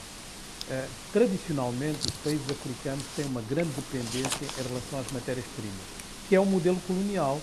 Uh, 0.70 0.88
tradicionalmente, 1.12 1.98
os 2.06 2.14
países 2.24 2.48
africanos 2.48 3.04
têm 3.16 3.26
uma 3.26 3.42
grande 3.42 3.70
dependência 3.70 4.46
em 4.58 4.68
relação 4.68 5.00
às 5.00 5.10
matérias-primas, 5.12 5.82
que 6.28 6.34
é 6.34 6.40
o 6.40 6.44
um 6.44 6.46
modelo 6.46 6.80
colonial 6.86 7.40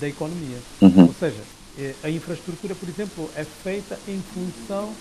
da 0.00 0.08
economia. 0.08 0.58
Uhum. 0.80 1.06
Ou 1.06 1.14
seja, 1.14 1.42
eh, 1.78 1.94
a 2.02 2.10
infraestrutura, 2.10 2.74
por 2.74 2.88
exemplo, 2.88 3.30
é 3.36 3.44
feita 3.44 3.98
em 4.08 4.22
função 4.32 4.92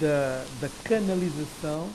da, 0.00 0.44
da 0.60 0.68
canalização 0.84 1.88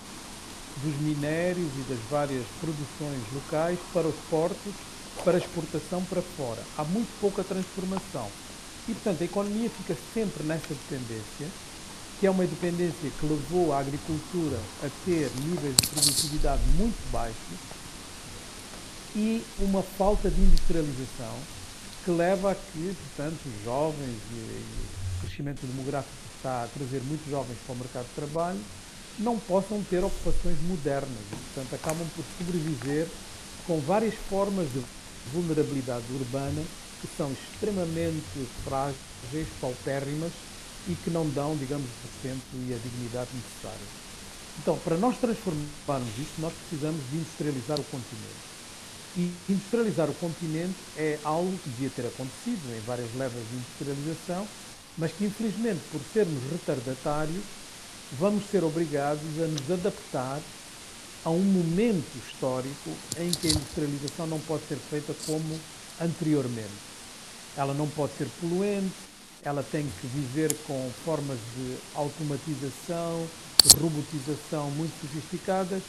dos 0.83 0.95
minérios 1.01 1.69
e 1.77 1.89
das 1.89 1.99
várias 2.09 2.45
produções 2.59 3.21
locais 3.33 3.79
para 3.93 4.07
os 4.07 4.15
portos, 4.29 4.73
para 5.23 5.37
exportação 5.37 6.03
para 6.05 6.21
fora. 6.21 6.61
Há 6.77 6.83
muito 6.83 7.09
pouca 7.19 7.43
transformação. 7.43 8.29
E, 8.87 8.93
portanto, 8.93 9.21
a 9.21 9.25
economia 9.25 9.69
fica 9.69 9.95
sempre 10.13 10.43
nessa 10.43 10.69
dependência, 10.69 11.47
que 12.19 12.27
é 12.27 12.29
uma 12.29 12.45
dependência 12.45 13.09
que 13.17 13.25
levou 13.25 13.71
a 13.71 13.79
agricultura 13.79 14.59
a 14.83 14.89
ter 15.05 15.31
níveis 15.41 15.75
de 15.77 15.87
produtividade 15.87 16.61
muito 16.77 17.11
baixos 17.11 17.59
e 19.15 19.41
uma 19.59 19.81
falta 19.81 20.29
de 20.29 20.39
industrialização 20.41 21.33
que 22.03 22.11
leva 22.11 22.51
a 22.51 22.55
que, 22.55 22.95
portanto, 23.15 23.39
os 23.45 23.63
jovens 23.63 24.19
e, 24.31 24.63
o 25.17 25.21
crescimento 25.21 25.65
demográfico 25.65 26.13
está 26.35 26.63
a 26.63 26.67
trazer 26.67 27.01
muitos 27.03 27.29
jovens 27.29 27.57
para 27.65 27.73
o 27.73 27.77
mercado 27.77 28.05
de 28.05 28.13
trabalho, 28.15 28.59
não 29.17 29.37
possam 29.39 29.81
ter 29.89 30.03
ocupações 30.03 30.57
modernas 30.67 31.23
e, 31.31 31.35
portanto, 31.35 31.75
acabam 31.75 32.07
por 32.15 32.25
sobreviver 32.37 33.07
com 33.65 33.79
várias 33.79 34.15
formas 34.29 34.67
de 34.73 34.83
vulnerabilidade 35.31 36.05
urbana 36.11 36.63
que 37.01 37.07
são 37.17 37.31
extremamente 37.31 38.47
frágeis, 38.65 39.47
paupérrimas 39.61 40.31
e 40.87 40.95
que 40.95 41.09
não 41.09 41.27
dão, 41.29 41.55
digamos, 41.57 41.85
o 41.85 42.07
sustento 42.07 42.43
e 42.53 42.73
a 42.73 42.77
dignidade 42.77 43.29
necessária. 43.33 43.87
Então, 44.61 44.77
para 44.79 44.97
nós 44.97 45.17
transformarmos 45.17 46.09
isto, 46.17 46.39
nós 46.39 46.53
precisamos 46.53 47.01
de 47.09 47.17
industrializar 47.17 47.79
o 47.79 47.83
continente. 47.85 48.49
E 49.17 49.33
industrializar 49.49 50.09
o 50.09 50.13
continente 50.15 50.75
é 50.97 51.17
algo 51.23 51.57
que 51.63 51.69
devia 51.69 51.89
ter 51.89 52.05
acontecido 52.05 52.75
em 52.75 52.79
várias 52.81 53.13
levas 53.15 53.41
de 53.49 53.55
industrialização, 53.55 54.47
mas 54.97 55.11
que 55.11 55.25
infelizmente, 55.25 55.79
por 55.91 56.01
sermos 56.13 56.43
retardatários, 56.51 57.43
vamos 58.19 58.43
ser 58.49 58.63
obrigados 58.63 59.21
a 59.41 59.47
nos 59.47 59.71
adaptar 59.71 60.39
a 61.23 61.29
um 61.29 61.41
momento 61.41 62.17
histórico 62.17 62.91
em 63.17 63.31
que 63.31 63.47
a 63.47 63.51
industrialização 63.51 64.27
não 64.27 64.39
pode 64.39 64.63
ser 64.67 64.77
feita 64.77 65.13
como 65.25 65.59
anteriormente. 66.01 66.89
Ela 67.57 67.73
não 67.73 67.87
pode 67.87 68.13
ser 68.17 68.27
poluente, 68.39 69.08
ela 69.43 69.63
tem 69.63 69.83
que 69.83 70.07
viver 70.07 70.53
com 70.67 70.91
formas 71.05 71.37
de 71.55 71.77
automatização, 71.95 73.27
de 73.63 73.75
robotização 73.75 74.69
muito 74.71 74.93
sofisticadas, 75.01 75.81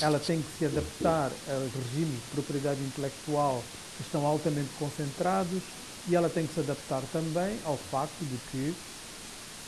ela 0.00 0.18
tem 0.18 0.40
que 0.40 0.58
se 0.58 0.64
adaptar 0.66 1.30
a 1.48 1.68
regimes 1.76 2.14
de 2.14 2.30
propriedade 2.32 2.80
intelectual 2.80 3.62
que 3.96 4.02
estão 4.02 4.26
altamente 4.26 4.70
concentrados, 4.78 5.62
e 6.08 6.16
ela 6.16 6.28
tem 6.28 6.46
que 6.46 6.54
se 6.54 6.60
adaptar 6.60 7.02
também 7.12 7.56
ao 7.64 7.76
facto 7.76 8.20
de 8.20 8.36
que 8.50 8.74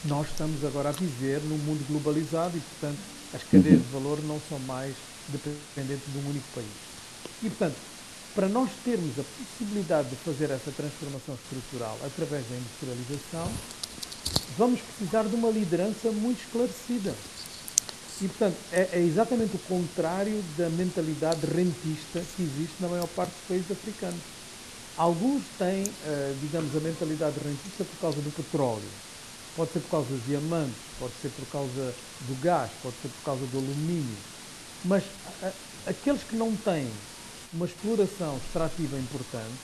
nós 0.05 0.29
estamos 0.29 0.65
agora 0.65 0.89
a 0.89 0.93
viver 0.93 1.41
num 1.43 1.59
mundo 1.59 1.87
globalizado 1.89 2.57
e, 2.57 2.61
portanto, 2.61 2.99
as 3.33 3.43
cadeias 3.45 3.81
de 3.81 3.93
valor 3.93 4.21
não 4.25 4.41
são 4.49 4.59
mais 4.61 4.95
dependentes 5.29 6.13
de 6.13 6.19
um 6.19 6.31
único 6.31 6.47
país. 6.55 6.67
E, 7.43 7.49
portanto, 7.49 7.77
para 8.35 8.49
nós 8.49 8.69
termos 8.85 9.17
a 9.19 9.23
possibilidade 9.23 10.09
de 10.09 10.17
fazer 10.17 10.51
essa 10.51 10.73
transformação 10.73 11.37
estrutural 11.37 11.97
através 12.05 12.45
da 12.49 12.57
industrialização, 12.57 13.53
vamos 14.59 14.81
precisar 14.81 15.23
de 15.23 15.37
uma 15.37 15.51
liderança 15.51 16.11
muito 16.11 16.41
esclarecida. 16.41 17.15
E, 18.21 18.29
portanto, 18.29 18.57
é, 18.73 18.89
é, 18.93 18.99
exatamente 19.01 19.55
o 19.57 19.59
contrário 19.61 20.43
da 20.57 20.69
mentalidade 20.71 21.47
rentista 21.47 22.21
que 22.37 22.43
existe 22.43 22.75
na 22.81 22.89
maior 22.89 23.09
parte 23.09 23.31
dos 23.31 23.49
países 23.49 23.71
africanos. 23.71 24.21
Alguns 24.97 25.43
têm, 25.59 25.83
uh, 25.83 26.37
digamos, 26.41 26.75
a 26.77 26.81
mentalidade 26.81 27.37
rentista 27.39 27.85
por 27.85 28.01
causa 28.01 28.21
do 28.21 28.31
petróleo. 28.31 28.89
Pode 29.57 29.73
ser 29.73 29.81
por 29.81 29.91
causa 29.91 30.09
dos 30.09 30.25
diamantes, 30.27 30.77
pode 30.99 31.13
ser 31.21 31.29
por 31.31 31.47
causa 31.47 31.95
do 32.21 32.41
gás, 32.41 32.71
pode 32.83 32.95
ser 33.03 33.09
por 33.09 33.25
causa 33.25 33.47
do 33.47 33.59
alumínio. 33.59 34.17
Mas 34.85 35.03
uh, 35.03 35.53
aqueles 35.87 36.23
que 36.23 36.37
não 36.37 36.55
têm 36.55 36.89
uma 37.55 37.67
exploração 37.67 38.37
extrativa 38.45 38.99
importante 38.99 39.55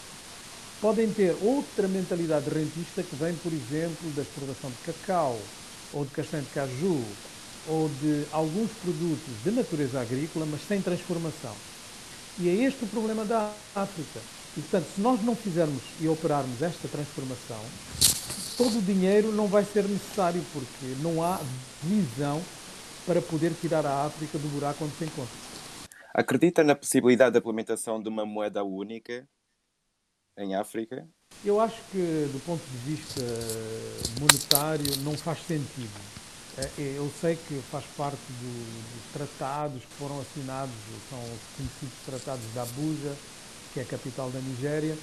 podem 0.81 1.13
ter 1.13 1.37
outra 1.43 1.89
mentalidade 1.89 2.49
rentista 2.49 3.03
que 3.03 3.17
vem, 3.17 3.35
por 3.35 3.53
exemplo, 3.53 4.11
da 4.13 4.23
exploração 4.23 4.71
de 4.71 4.93
cacau, 4.93 5.39
ou 5.93 6.05
de 6.05 6.11
castanho 6.13 6.45
de 6.45 6.51
caju, 6.51 7.05
ou 7.69 7.91
de 8.01 8.25
alguns 8.33 8.71
produtos 8.83 9.35
de 9.45 9.51
natureza 9.51 10.01
agrícola, 10.01 10.47
mas 10.51 10.63
sem 10.67 10.81
transformação. 10.81 11.55
E 12.39 12.49
é 12.49 12.55
este 12.65 12.85
o 12.85 12.89
problema 12.89 13.25
da 13.25 13.53
África 13.75 14.21
e, 14.57 14.61
portanto, 14.63 14.87
se 14.95 15.01
nós 15.01 15.23
não 15.23 15.37
fizermos 15.37 15.83
e 16.01 16.09
operarmos 16.09 16.63
esta 16.63 16.89
transformação, 16.89 17.61
todo 18.57 18.79
o 18.79 18.83
dinheiro 18.83 19.33
não 19.33 19.47
vai 19.47 19.65
ser 19.65 19.85
necessário, 19.85 20.43
porque 20.53 20.95
não 21.03 21.23
há 21.23 21.41
visão 21.83 22.41
para 23.05 23.21
poder 23.21 23.53
tirar 23.61 23.85
a 23.85 24.07
África 24.07 24.39
do 24.39 24.49
buraco 24.49 24.85
onde 24.85 24.97
se 24.97 25.05
encontra. 25.05 25.50
Acredita 26.13 26.65
na 26.65 26.75
possibilidade 26.75 27.33
da 27.33 27.39
implementação 27.39 28.03
de 28.03 28.09
uma 28.09 28.27
moeda 28.27 28.65
única 28.65 29.29
em 30.37 30.57
África? 30.57 31.07
Eu 31.45 31.61
acho 31.61 31.81
que, 31.93 32.29
do 32.33 32.45
ponto 32.45 32.63
de 32.65 32.79
vista 32.79 33.21
monetário, 34.21 34.97
não 35.05 35.17
faz 35.17 35.39
sentido. 35.47 36.01
É, 36.59 36.63
é, 36.83 36.95
eu 36.97 37.09
sei 37.21 37.37
que 37.37 37.61
faz 37.71 37.85
parte 37.97 38.21
do, 38.29 38.93
dos 38.93 39.13
tratados 39.13 39.85
que 39.85 39.95
foram 39.95 40.21
assinados, 40.21 40.75
são 41.09 41.21
os 41.21 41.41
conhecidos 41.57 42.05
tratados 42.05 42.55
da 42.55 42.63
Abuja, 42.63 43.15
que 43.73 43.79
é 43.79 43.85
a 43.85 43.87
capital 43.87 44.31
da 44.31 44.41
Nigéria, 44.41 44.99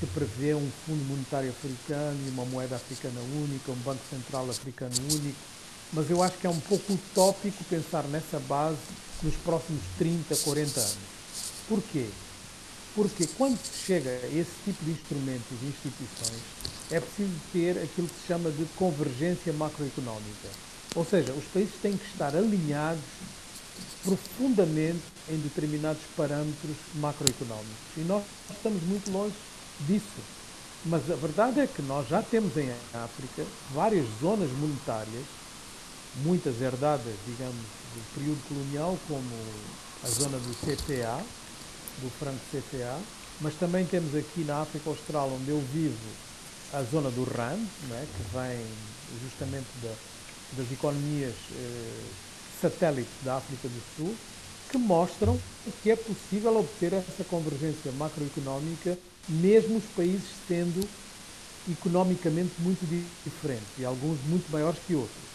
que 0.00 0.06
prevê 0.06 0.54
um 0.54 0.70
fundo 0.84 1.04
monetário 1.04 1.50
africano 1.50 2.18
e 2.26 2.30
uma 2.30 2.44
moeda 2.44 2.74
africana 2.74 3.20
única, 3.20 3.70
um 3.70 3.76
banco 3.76 4.02
central 4.10 4.50
africano 4.50 4.94
único, 5.12 5.38
mas 5.92 6.10
eu 6.10 6.20
acho 6.20 6.36
que 6.36 6.48
é 6.48 6.50
um 6.50 6.60
pouco 6.60 6.92
utópico 6.92 7.62
pensar 7.64 8.02
nessa 8.04 8.40
base 8.40 8.76
nos 9.22 9.34
próximos 9.36 9.82
30, 9.98 10.36
40 10.36 10.80
anos. 10.80 10.96
Porquê? 11.68 12.06
Porque 12.94 13.26
quando 13.36 13.58
chega 13.86 14.10
esse 14.32 14.50
tipo 14.64 14.84
de 14.84 14.90
instrumentos 14.90 15.58
e 15.62 15.66
instituições, 15.66 16.42
é 16.90 17.00
preciso 17.00 17.34
ter 17.52 17.78
aquilo 17.78 18.08
que 18.08 18.20
se 18.20 18.26
chama 18.26 18.50
de 18.50 18.64
convergência 18.76 19.52
macroeconómica. 19.52 20.48
Ou 20.94 21.04
seja, 21.04 21.32
os 21.32 21.44
países 21.44 21.74
têm 21.80 21.96
que 21.96 22.06
estar 22.06 22.34
alinhados 22.34 23.02
profundamente 24.02 25.02
em 25.28 25.36
determinados 25.36 26.02
parâmetros 26.16 26.76
macroeconómicos. 26.94 27.96
E 27.96 28.00
nós 28.00 28.24
estamos 28.50 28.82
muito 28.82 29.10
longe 29.10 29.34
disso. 29.86 30.22
Mas 30.84 31.10
a 31.10 31.16
verdade 31.16 31.60
é 31.60 31.66
que 31.66 31.82
nós 31.82 32.08
já 32.08 32.22
temos 32.22 32.56
em 32.56 32.70
África 32.94 33.44
várias 33.74 34.06
zonas 34.20 34.50
monetárias, 34.52 35.24
muitas 36.16 36.60
herdadas, 36.60 37.14
digamos, 37.26 37.54
do 37.54 38.14
período 38.14 38.48
colonial, 38.48 38.98
como 39.06 39.30
a 40.02 40.08
zona 40.08 40.38
do 40.38 40.54
CFA, 40.54 41.24
do 42.02 42.10
franco 42.18 42.40
CFA, 42.50 42.98
mas 43.40 43.54
também 43.54 43.84
temos 43.86 44.14
aqui 44.14 44.44
na 44.44 44.62
África 44.62 44.90
Austral, 44.90 45.30
onde 45.32 45.50
eu 45.50 45.60
vivo, 45.72 45.96
a 46.72 46.82
zona 46.82 47.10
do 47.10 47.24
RAN, 47.24 47.58
é? 47.92 48.06
que 48.06 48.36
vem 48.36 48.66
justamente 49.22 49.68
da, 49.82 49.94
das 50.52 50.70
economias 50.70 51.34
eh, 51.52 52.04
satélites 52.60 53.12
da 53.24 53.36
África 53.36 53.68
do 53.68 53.82
Sul, 53.96 54.14
que 54.70 54.76
mostram 54.76 55.38
que 55.82 55.90
é 55.90 55.96
possível 55.96 56.58
obter 56.58 56.92
essa 56.92 57.24
convergência 57.24 57.90
macroeconómica, 57.92 58.98
mesmo 59.28 59.78
os 59.78 59.84
países 59.96 60.28
sendo 60.46 60.86
economicamente 61.70 62.52
muito 62.58 62.84
diferentes, 63.24 63.68
e 63.78 63.84
alguns 63.84 64.18
muito 64.26 64.50
maiores 64.50 64.78
que 64.86 64.94
outros. 64.94 65.27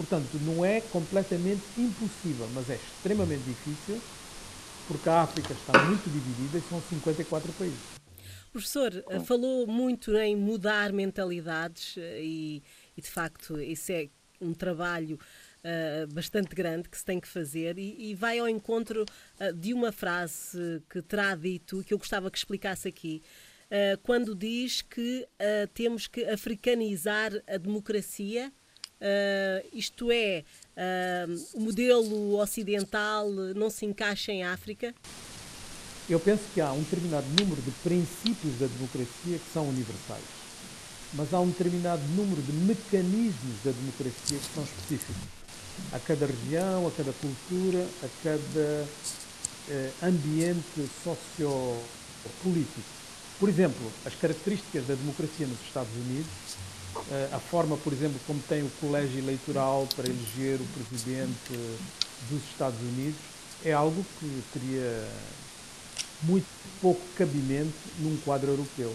Portanto, 0.00 0.40
não 0.46 0.64
é 0.64 0.80
completamente 0.80 1.60
impossível, 1.76 2.48
mas 2.54 2.70
é 2.70 2.76
extremamente 2.76 3.42
difícil, 3.42 4.00
porque 4.88 5.06
a 5.10 5.20
África 5.20 5.52
está 5.52 5.78
muito 5.84 6.08
dividida 6.08 6.56
e 6.56 6.62
são 6.70 6.80
54 6.80 7.52
países. 7.52 7.78
Professor, 8.50 9.04
eh, 9.10 9.20
falou 9.20 9.66
muito 9.66 10.16
em 10.16 10.34
mudar 10.34 10.90
mentalidades 10.90 11.98
eh, 11.98 12.18
e, 12.22 12.62
e 12.96 13.02
de 13.02 13.10
facto, 13.10 13.60
isso 13.60 13.92
é 13.92 14.08
um 14.40 14.54
trabalho 14.54 15.18
uh, 15.62 16.06
bastante 16.14 16.54
grande 16.54 16.88
que 16.88 16.96
se 16.96 17.04
tem 17.04 17.20
que 17.20 17.28
fazer 17.28 17.78
e, 17.78 18.10
e 18.10 18.14
vai 18.14 18.38
ao 18.38 18.48
encontro 18.48 19.04
uh, 19.04 19.52
de 19.52 19.74
uma 19.74 19.92
frase 19.92 20.82
que 20.88 21.02
terá 21.02 21.34
dito, 21.34 21.84
que 21.84 21.92
eu 21.92 21.98
gostava 21.98 22.30
que 22.30 22.38
explicasse 22.38 22.88
aqui, 22.88 23.22
uh, 23.66 23.98
quando 24.02 24.34
diz 24.34 24.80
que 24.80 25.28
temos 25.74 26.06
que 26.06 26.24
africanizar 26.24 27.32
a 27.46 27.58
democracia, 27.58 28.50
isto 29.72 30.10
é, 30.12 30.44
o 31.54 31.60
modelo 31.60 32.38
ocidental 32.38 33.30
não 33.54 33.70
se 33.70 33.86
encaixa 33.86 34.32
em 34.32 34.42
África? 34.42 34.94
Eu 36.08 36.18
penso 36.18 36.42
que 36.52 36.60
há 36.60 36.72
um 36.72 36.82
determinado 36.82 37.26
número 37.38 37.62
de 37.62 37.70
princípios 37.82 38.58
da 38.58 38.66
democracia 38.66 39.38
que 39.38 39.52
são 39.52 39.68
universais, 39.68 40.24
mas 41.14 41.32
há 41.32 41.38
um 41.38 41.48
determinado 41.48 42.02
número 42.16 42.42
de 42.42 42.52
mecanismos 42.52 43.62
da 43.64 43.70
democracia 43.70 44.38
que 44.38 44.54
são 44.54 44.64
específicos 44.64 45.40
a 45.92 45.98
cada 45.98 46.26
região, 46.26 46.86
a 46.86 46.90
cada 46.90 47.12
cultura, 47.12 47.86
a 48.02 48.08
cada 48.22 48.86
eh, 49.68 49.90
ambiente 50.02 50.88
sociopolítico. 51.04 52.80
Por 53.38 53.48
exemplo, 53.48 53.92
as 54.04 54.14
características 54.14 54.86
da 54.86 54.94
democracia 54.94 55.46
nos 55.46 55.60
Estados 55.60 55.92
Unidos, 55.94 56.30
a 57.32 57.38
forma, 57.38 57.76
por 57.76 57.92
exemplo, 57.92 58.18
como 58.26 58.40
tem 58.48 58.62
o 58.62 58.70
colégio 58.80 59.18
eleitoral 59.18 59.86
para 59.94 60.08
eleger 60.08 60.60
o 60.60 60.66
presidente 60.66 61.52
dos 62.28 62.42
Estados 62.50 62.80
Unidos, 62.80 63.20
é 63.64 63.72
algo 63.72 64.04
que 64.18 64.42
teria 64.52 65.08
muito 66.22 66.46
pouco 66.80 67.00
cabimento 67.16 67.74
num 67.98 68.16
quadro 68.18 68.50
europeu 68.50 68.94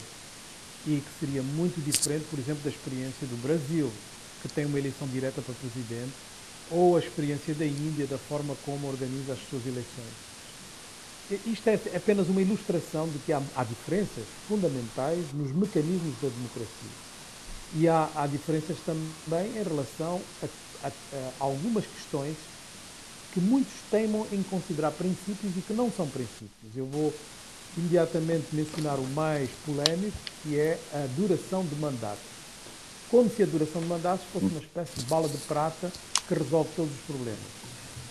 e 0.86 1.02
que 1.02 1.20
seria 1.20 1.42
muito 1.42 1.84
diferente, 1.84 2.26
por 2.30 2.40
exemplo, 2.40 2.64
da 2.64 2.70
experiência 2.70 3.28
do 3.28 3.42
Brasil, 3.42 3.92
que 4.42 4.48
tem 4.50 4.66
uma 4.66 4.78
eleição 4.78 5.08
direta 5.08 5.42
para 5.42 5.54
presidente 5.56 6.14
ou 6.70 6.96
a 6.96 7.00
experiência 7.00 7.54
da 7.54 7.66
Índia, 7.66 8.08
da 8.08 8.18
forma 8.18 8.56
como 8.66 8.88
organiza 8.88 9.34
as 9.34 9.40
suas 9.50 9.66
eleições. 9.66 10.14
Isto 11.46 11.70
é 11.70 11.80
apenas 11.96 12.28
uma 12.28 12.42
ilustração 12.42 13.10
de 13.10 13.18
que 13.20 13.34
há, 13.34 13.42
há 13.56 13.64
diferenças 13.64 14.26
fundamentais 14.48 15.26
nos 15.34 15.52
mecanismos 15.52 16.14
da 16.22 16.30
democracia. 16.30 17.05
E 17.78 17.88
há, 17.88 18.10
há 18.16 18.26
diferenças 18.26 18.78
também 18.86 19.50
em 19.50 19.64
relação 19.64 20.22
a, 20.42 20.88
a, 20.88 20.88
a 20.88 21.32
algumas 21.40 21.86
questões 21.86 22.36
que 23.34 23.40
muitos 23.42 23.74
teimam 23.92 24.26
em 24.32 24.42
considerar 24.44 24.92
princípios 24.92 25.58
e 25.58 25.62
que 25.62 25.74
não 25.74 25.92
são 25.92 26.08
princípios. 26.08 26.76
Eu 26.76 26.86
vou 26.86 27.14
imediatamente 27.78 28.48
mencionar 28.54 28.98
o 28.98 29.08
mais 29.08 29.50
polémico, 29.66 30.18
que 30.42 30.58
é 30.58 30.80
a 30.94 31.06
duração 31.18 31.66
de 31.66 31.76
mandatos. 31.76 32.24
Como 33.12 33.30
se 33.30 33.44
a 33.44 33.46
duração 33.46 33.82
de 33.82 33.88
mandatos 33.88 34.26
fosse 34.32 34.46
uma 34.46 34.62
espécie 34.62 35.00
de 35.00 35.06
bala 35.06 35.28
de 35.28 35.38
prata 35.40 35.92
que 36.28 36.34
resolve 36.34 36.70
todos 36.78 36.92
os 36.94 37.02
problemas. 37.02 37.40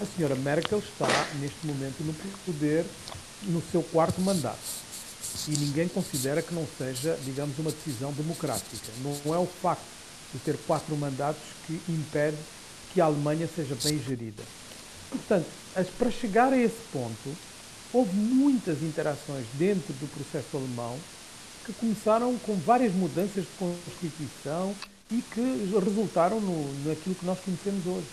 A 0.00 0.04
senhora 0.04 0.34
Merkel 0.34 0.80
está, 0.80 1.08
neste 1.40 1.66
momento, 1.66 2.04
no 2.04 2.12
poder, 2.44 2.84
no 3.44 3.62
seu 3.72 3.82
quarto 3.82 4.20
mandato. 4.20 4.83
E 5.48 5.58
ninguém 5.58 5.88
considera 5.88 6.40
que 6.40 6.54
não 6.54 6.66
seja, 6.78 7.18
digamos, 7.24 7.58
uma 7.58 7.70
decisão 7.70 8.12
democrática. 8.12 8.88
Não 9.24 9.34
é 9.34 9.38
o 9.38 9.46
facto 9.46 9.84
de 10.32 10.38
ter 10.40 10.56
quatro 10.66 10.96
mandatos 10.96 11.42
que 11.66 11.80
impede 11.88 12.36
que 12.92 13.00
a 13.00 13.06
Alemanha 13.06 13.48
seja 13.54 13.76
bem 13.82 14.02
gerida. 14.02 14.42
Portanto, 15.10 15.46
para 15.98 16.10
chegar 16.10 16.52
a 16.52 16.58
esse 16.58 16.80
ponto, 16.92 17.36
houve 17.92 18.14
muitas 18.16 18.82
interações 18.82 19.46
dentro 19.54 19.92
do 19.94 20.08
processo 20.08 20.56
alemão 20.56 20.98
que 21.64 21.72
começaram 21.74 22.36
com 22.38 22.56
várias 22.56 22.92
mudanças 22.92 23.44
de 23.44 23.50
Constituição 23.58 24.74
e 25.10 25.22
que 25.22 25.70
resultaram 25.84 26.40
no, 26.40 26.88
naquilo 26.88 27.14
que 27.14 27.24
nós 27.24 27.38
conhecemos 27.40 27.86
hoje. 27.86 28.06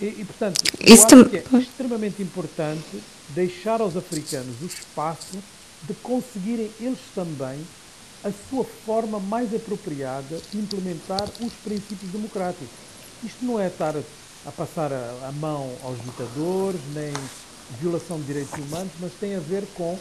E, 0.00 0.20
e 0.20 0.24
portanto, 0.24 0.62
eu 0.80 0.94
acho 0.94 1.30
que 1.30 1.36
é 1.36 1.58
extremamente 1.58 2.22
importante 2.22 3.02
deixar 3.28 3.80
aos 3.80 3.96
africanos 3.96 4.60
o 4.62 4.66
espaço 4.66 5.38
de 5.82 5.94
conseguirem 5.94 6.70
eles 6.80 7.00
também 7.14 7.64
a 8.22 8.30
sua 8.50 8.64
forma 8.64 9.18
mais 9.18 9.54
apropriada 9.54 10.40
de 10.50 10.58
implementar 10.58 11.26
os 11.40 11.52
princípios 11.64 12.10
democráticos. 12.12 12.68
Isto 13.24 13.44
não 13.44 13.58
é 13.58 13.68
estar 13.68 13.94
a 14.46 14.52
passar 14.52 14.92
a, 14.92 15.32
mão 15.32 15.74
aos 15.82 16.02
ditadores, 16.02 16.80
nem 16.94 17.12
violação 17.80 18.18
de 18.18 18.26
direitos 18.26 18.58
humanos, 18.58 18.92
mas 19.00 19.12
tem 19.14 19.36
a 19.36 19.40
ver 19.40 19.64
com 19.74 19.98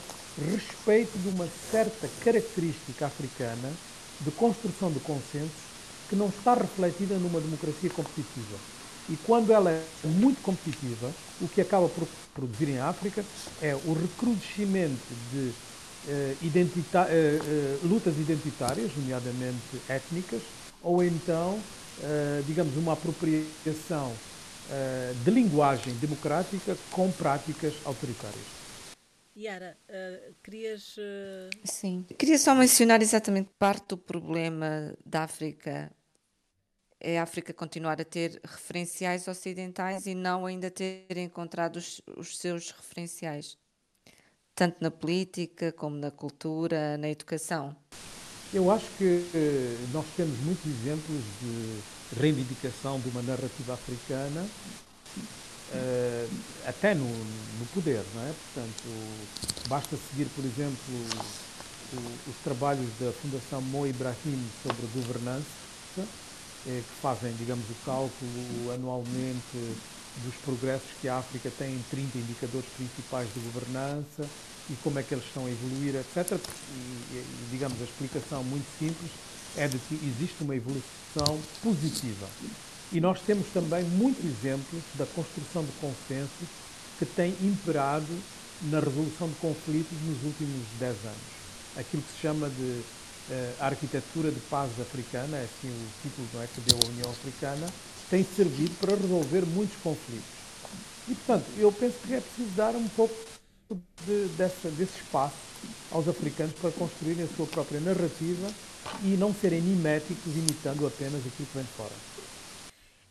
respeito 0.52 1.18
de 1.20 1.30
uma 1.30 1.48
certa 1.72 2.10
característica 2.24 3.06
africana 3.06 3.72
de 4.22 4.32
construção 4.32 4.92
de 4.92 5.00
consensos 5.00 5.70
que 6.10 6.16
não 6.16 6.28
está 6.28 6.54
refletida 6.56 7.16
numa 7.16 7.40
democracia 7.40 7.90
competitiva. 7.90 8.58
E 9.10 9.18
quando 9.26 9.52
ela 9.52 9.72
é 9.72 9.84
muito 10.04 10.42
competitiva, 10.42 11.12
o 11.42 11.48
que 11.48 11.62
acaba 11.62 11.88
por 11.88 12.08
produzir 12.34 12.70
em 12.70 12.80
África 12.80 13.24
é 13.62 13.76
o 13.76 13.94
recrudescimento 13.94 15.02
de 15.32 15.52
identita 16.42 17.08
eh, 17.10 17.40
eh, 17.42 17.80
lutas 17.84 18.18
identitárias, 18.18 18.96
nomeadamente 18.96 19.82
étnicas, 19.88 20.42
ou 20.82 21.04
então, 21.04 21.60
eh, 22.02 22.42
digamos, 22.48 22.76
uma 22.78 22.94
apropriação 22.94 24.14
eh, 24.72 25.14
de 25.24 25.32
linguagem 25.32 25.94
democrática 25.96 26.78
com 26.92 27.12
práticas 27.12 27.74
autoritárias. 27.86 28.60
Yara, 29.36 29.78
uh, 29.88 30.36
querias. 30.44 30.98
Uh... 30.98 31.50
Sim. 31.64 32.06
Queria 32.18 32.38
só 32.38 32.54
mencionar 32.54 33.02
exatamente 33.02 33.50
parte 33.58 33.88
do 33.90 33.98
problema 33.98 34.94
da 35.06 35.24
África. 35.24 35.90
É 37.00 37.18
a 37.18 37.24
África 37.24 37.54
continuar 37.54 38.02
a 38.02 38.04
ter 38.04 38.42
referenciais 38.44 39.30
ocidentais 39.30 40.06
e 40.06 40.14
não 40.14 40.46
ainda 40.46 40.70
ter 40.70 41.18
encontrado 41.18 41.78
os, 41.78 42.02
os 42.18 42.38
seus 42.38 42.72
referenciais, 42.72 43.58
tanto 44.60 44.76
na 44.82 44.92
política 44.92 45.72
como 45.72 45.96
na 45.96 46.12
cultura, 46.12 46.98
na 46.98 47.10
educação. 47.10 47.74
Eu 48.54 48.70
acho 48.70 48.88
que 48.98 49.26
eh, 49.34 49.78
nós 49.94 50.06
temos 50.18 50.38
muitos 50.40 50.66
exemplos 50.66 51.22
de 51.42 51.80
reivindicação 52.20 53.00
de 53.00 53.08
uma 53.08 53.22
narrativa 53.22 53.74
africana 53.74 54.46
uh, 55.72 56.30
até 56.66 56.94
no, 56.94 57.06
no, 57.06 57.66
poder, 57.74 58.04
não 58.14 58.22
é? 58.24 58.34
Portanto, 58.34 58.84
basta 59.70 59.96
seguir, 60.10 60.28
por 60.36 60.44
exemplo, 60.44 60.78
os 62.28 62.36
trabalhos 62.44 62.90
da 63.00 63.14
Fundação 63.14 63.62
Mo 63.62 63.88
Ibrahim 63.88 64.46
sobre 64.62 64.88
governança, 64.94 65.46
eh, 65.98 66.04
que 66.66 67.02
fazem, 67.02 67.32
digamos, 67.38 67.64
o 67.70 67.76
cálculo 67.86 68.74
anualmente 68.74 69.58
dos 70.24 70.36
progressos 70.44 70.90
que 71.02 71.08
a 71.08 71.18
África 71.18 71.52
tem 71.58 71.74
em 71.74 71.84
30 71.90 72.18
indicadores 72.18 72.70
principais 72.76 73.28
de 73.34 73.40
governança 73.40 74.28
e 74.70 74.74
como 74.84 75.00
é 75.00 75.04
que 75.04 75.14
eles 75.14 75.26
estão 75.26 75.46
a 75.46 75.50
evoluir, 75.50 75.96
etc. 75.96 76.40
E, 76.40 77.16
e, 77.16 77.48
digamos, 77.52 77.80
a 77.82 77.84
explicação 77.84 78.44
muito 78.44 78.68
simples 78.78 79.12
é 79.58 79.68
de 79.68 79.78
que 79.80 79.96
existe 79.96 80.44
uma 80.44 80.56
evolução 80.56 81.40
positiva. 81.64 82.28
E 82.92 83.00
nós 83.00 83.20
temos 83.22 83.48
também 83.54 83.84
muitos 83.84 84.26
exemplos 84.26 84.82
da 84.96 85.06
construção 85.08 85.64
de 85.64 85.72
consensos 85.74 86.48
que 86.98 87.06
tem 87.06 87.36
imperado 87.42 88.08
na 88.64 88.80
resolução 88.80 89.28
de 89.28 89.36
conflitos 89.36 89.98
nos 90.06 90.24
últimos 90.24 90.68
10 90.80 90.92
anos. 91.06 91.40
Aquilo 91.78 92.04
que 92.04 92.14
se 92.14 92.22
chama 92.22 92.50
de 92.50 92.82
uh, 93.30 93.54
arquitetura 93.60 94.32
de 94.32 94.40
paz 94.42 94.70
africana, 94.80 95.38
é 95.38 95.44
assim 95.44 95.70
o 95.70 95.88
título 96.02 96.28
não 96.34 96.42
é, 96.42 96.48
que 96.48 96.62
deu 96.62 96.78
a 96.78 96.90
União 96.90 97.10
Africana, 97.10 97.68
tem 98.10 98.24
servido 98.24 98.74
para 98.80 98.96
resolver 98.96 99.46
muitos 99.46 99.76
conflitos. 99.78 100.40
E, 101.08 101.16
portanto, 101.16 101.46
eu 101.58 101.72
penso 101.72 101.98
que 102.06 102.14
é 102.14 102.22
preciso 102.22 102.50
dar 102.56 102.76
um 102.76 102.88
pouco 102.90 103.16
de, 104.06 104.28
dessa, 104.36 104.70
desse 104.72 105.00
espaço 105.02 105.38
aos 105.92 106.08
africanos 106.08 106.54
para 106.54 106.72
construírem 106.72 107.24
a 107.24 107.28
sua 107.28 107.46
própria 107.48 107.80
narrativa 107.80 108.48
e 109.04 109.18
não 109.18 109.34
serem 109.34 109.62
miméticos 109.62 110.36
imitando 110.36 110.88
apenas 110.88 111.20
aquilo 111.26 111.48
que 111.48 111.56
vem 111.56 111.64
de 111.64 111.72
fora. 111.72 111.94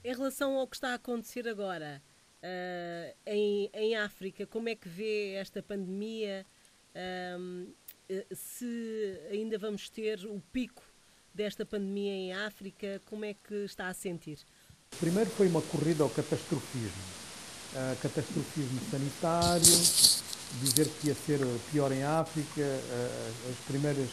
Em 0.05 0.15
relação 0.15 0.57
ao 0.57 0.67
que 0.67 0.77
está 0.77 0.91
a 0.91 0.95
acontecer 0.95 1.47
agora 1.49 2.03
uh, 2.43 3.17
em, 3.27 3.71
em 3.75 3.97
África, 3.97 4.47
como 4.47 4.69
é 4.69 4.75
que 4.75 4.89
vê 4.89 5.35
esta 5.35 5.63
pandemia? 5.63 6.47
Uh, 6.95 7.73
se 8.33 9.21
ainda 9.31 9.59
vamos 9.59 9.91
ter 9.91 10.25
o 10.25 10.41
pico 10.53 10.83
desta 11.35 11.67
pandemia 11.67 12.13
em 12.13 12.33
África, 12.33 13.03
como 13.05 13.25
é 13.25 13.35
que 13.35 13.55
está 13.65 13.89
a 13.89 13.95
sentir? 13.95 14.39
Primeiro 14.99 15.31
foi 15.31 15.47
uma 15.47 15.63
corrida 15.63 16.03
ao 16.03 16.11
catastrofismo. 16.11 17.19
Uh, 17.73 17.97
catastrofismo 18.03 18.81
sanitário, 18.91 19.81
dizer 20.61 20.89
que 20.89 21.09
ia 21.09 21.15
ser 21.15 21.39
pior 21.71 21.93
em 21.93 22.03
África, 22.03 22.61
uh, 22.61 23.51
as 23.51 23.57
primeiras 23.69 24.09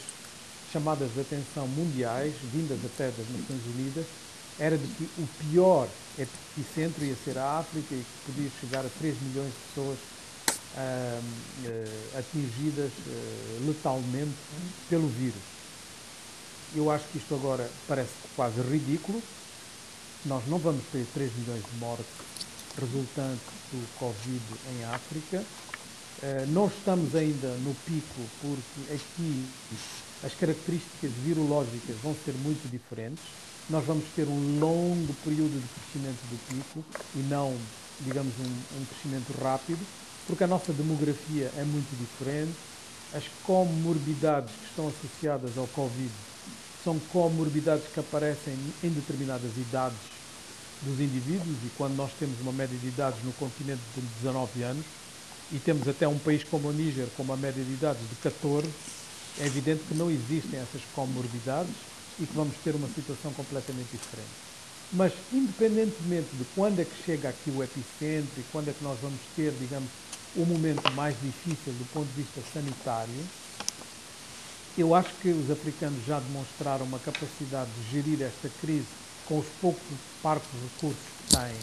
chamadas 0.72 1.12
de 1.12 1.22
atenção 1.22 1.68
mundiais, 1.70 2.36
vindas 2.54 2.78
até 2.86 3.06
das 3.06 3.28
Nações 3.30 3.66
Unidas, 3.74 4.06
era 4.60 4.78
de 4.78 4.86
que 4.86 5.10
o 5.18 5.28
pior 5.50 5.88
epicentro 6.20 7.04
ia 7.04 7.16
ser 7.26 7.38
a 7.40 7.58
África 7.60 7.96
e 7.96 8.04
que 8.04 8.32
podia 8.32 8.52
chegar 8.62 8.86
a 8.86 8.90
3 9.00 9.16
milhões 9.22 9.52
de 9.52 9.60
pessoas 9.70 9.98
uh, 10.78 12.20
atingidas 12.20 12.92
letalmente 13.66 14.36
pelo 14.88 15.08
vírus. 15.08 15.42
Eu 16.76 16.92
acho 16.92 17.06
que 17.12 17.18
isto 17.18 17.34
agora 17.34 17.68
parece 17.88 18.12
quase 18.36 18.62
ridículo. 18.62 19.22
Nós 20.26 20.44
não 20.48 20.58
vamos 20.58 20.84
ter 20.92 21.06
3 21.14 21.32
milhões 21.38 21.64
de 21.64 21.78
mortes 21.80 22.06
resultantes 22.80 23.46
do 23.72 23.98
Covid 23.98 24.42
em 24.72 24.84
África. 24.86 25.44
não 26.50 26.68
estamos 26.68 27.16
ainda 27.16 27.48
no 27.64 27.74
pico 27.86 28.22
porque 28.42 28.94
aqui 28.94 29.46
as 30.24 30.34
características 30.34 31.12
virológicas 31.24 31.96
vão 32.02 32.16
ser 32.26 32.34
muito 32.34 32.70
diferentes 32.70 33.24
nós 33.70 33.84
vamos 33.84 34.06
ter 34.16 34.28
um 34.28 34.60
longo 34.60 35.14
período 35.24 35.60
de 35.60 35.68
crescimento 35.68 36.22
do 36.30 36.38
pico 36.48 36.86
e 37.16 37.20
não, 37.20 37.56
digamos, 38.02 38.34
um, 38.40 38.80
um 38.80 38.86
crescimento 38.86 39.34
rápido, 39.42 39.80
porque 40.28 40.44
a 40.44 40.48
nossa 40.48 40.72
demografia 40.72 41.52
é 41.58 41.64
muito 41.64 41.90
diferente, 41.98 42.54
as 43.14 43.24
comorbidades 43.44 44.52
que 44.52 44.66
estão 44.70 44.88
associadas 44.88 45.58
ao 45.58 45.66
Covid 45.68 46.12
são 46.84 47.00
comorbidades 47.12 47.88
que 47.92 48.00
aparecem 48.00 48.54
em 48.84 48.90
determinadas 48.90 49.52
idades 49.58 49.98
dos 50.82 51.00
indivíduos 51.00 51.58
e 51.64 51.70
quando 51.78 51.96
nós 51.96 52.12
temos 52.20 52.40
uma 52.42 52.52
média 52.52 52.78
de 52.78 52.88
idades 52.88 53.24
no 53.24 53.32
continente 53.34 53.82
de 53.96 54.02
19 54.24 54.64
anos 54.64 54.86
e 55.52 55.60
temos 55.60 55.88
até 55.88 56.08
um 56.08 56.18
país 56.20 56.44
como 56.44 56.70
o 56.70 56.74
Níger 56.74 57.08
com 57.16 57.24
uma 57.24 57.38
média 57.38 57.64
de 57.64 57.74
idades 57.74 58.02
de 58.10 58.16
14, 58.16 58.68
é 59.40 59.46
evidente 59.46 59.84
que 59.88 59.94
não 59.94 60.10
existem 60.10 60.60
essas 60.60 60.82
comorbidades 60.94 61.76
e 62.20 62.26
que 62.26 62.34
vamos 62.34 62.56
ter 62.64 62.74
uma 62.76 62.88
situação 62.88 63.34
completamente 63.34 63.92
diferente. 63.92 64.46
Mas, 64.92 65.14
independentemente 65.32 66.30
de 66.36 66.46
quando 66.56 66.80
é 66.80 66.86
que 66.86 67.04
chega 67.04 67.30
aqui 67.30 67.50
o 67.50 67.64
epicentro 67.64 68.40
e 68.40 68.44
quando 68.52 68.70
é 68.70 68.74
que 68.74 68.84
nós 68.84 69.00
vamos 69.00 69.20
ter, 69.36 69.52
digamos, 69.54 69.90
o 70.34 70.46
momento 70.46 70.90
mais 70.90 71.20
difícil 71.20 71.74
do 71.74 71.86
ponto 71.86 72.08
de 72.08 72.22
vista 72.22 72.42
sanitário, 72.42 73.30
eu 74.78 74.94
acho 74.94 75.16
que 75.16 75.30
os 75.30 75.50
africanos 75.50 76.04
já 76.04 76.20
demonstraram 76.20 76.86
uma 76.86 77.00
capacidade 77.00 77.72
de 77.72 77.84
gerir 77.84 78.22
esta 78.22 78.50
crise 78.50 78.88
com 79.28 79.40
os 79.40 79.46
poucos 79.62 79.82
parcos 80.22 80.48
recursos 80.74 81.00
que 81.00 81.36
têm, 81.36 81.56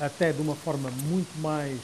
até 0.00 0.32
de 0.32 0.40
uma 0.40 0.56
forma 0.56 0.90
muito 0.90 1.38
mais, 1.40 1.78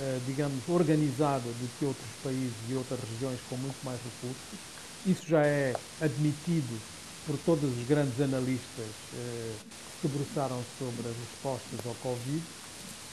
eh, 0.00 0.18
digamos, 0.26 0.60
organizada 0.68 1.44
do 1.44 1.78
que 1.78 1.84
outros 1.84 2.08
países 2.22 2.54
e 2.68 2.74
outras 2.74 3.00
regiões 3.12 3.38
com 3.48 3.56
muito 3.56 3.78
mais 3.84 3.98
recursos. 4.02 4.58
Isso 5.06 5.26
já 5.28 5.42
é 5.42 5.74
admitido 6.00 6.80
por 7.26 7.36
todos 7.38 7.64
os 7.64 7.86
grandes 7.86 8.20
analistas 8.20 8.86
eh, 9.14 9.54
que 9.62 10.02
se 10.02 10.08
debruçaram 10.08 10.62
sobre 10.78 11.08
as 11.08 11.16
respostas 11.16 11.86
ao 11.86 11.94
Covid, 11.96 12.42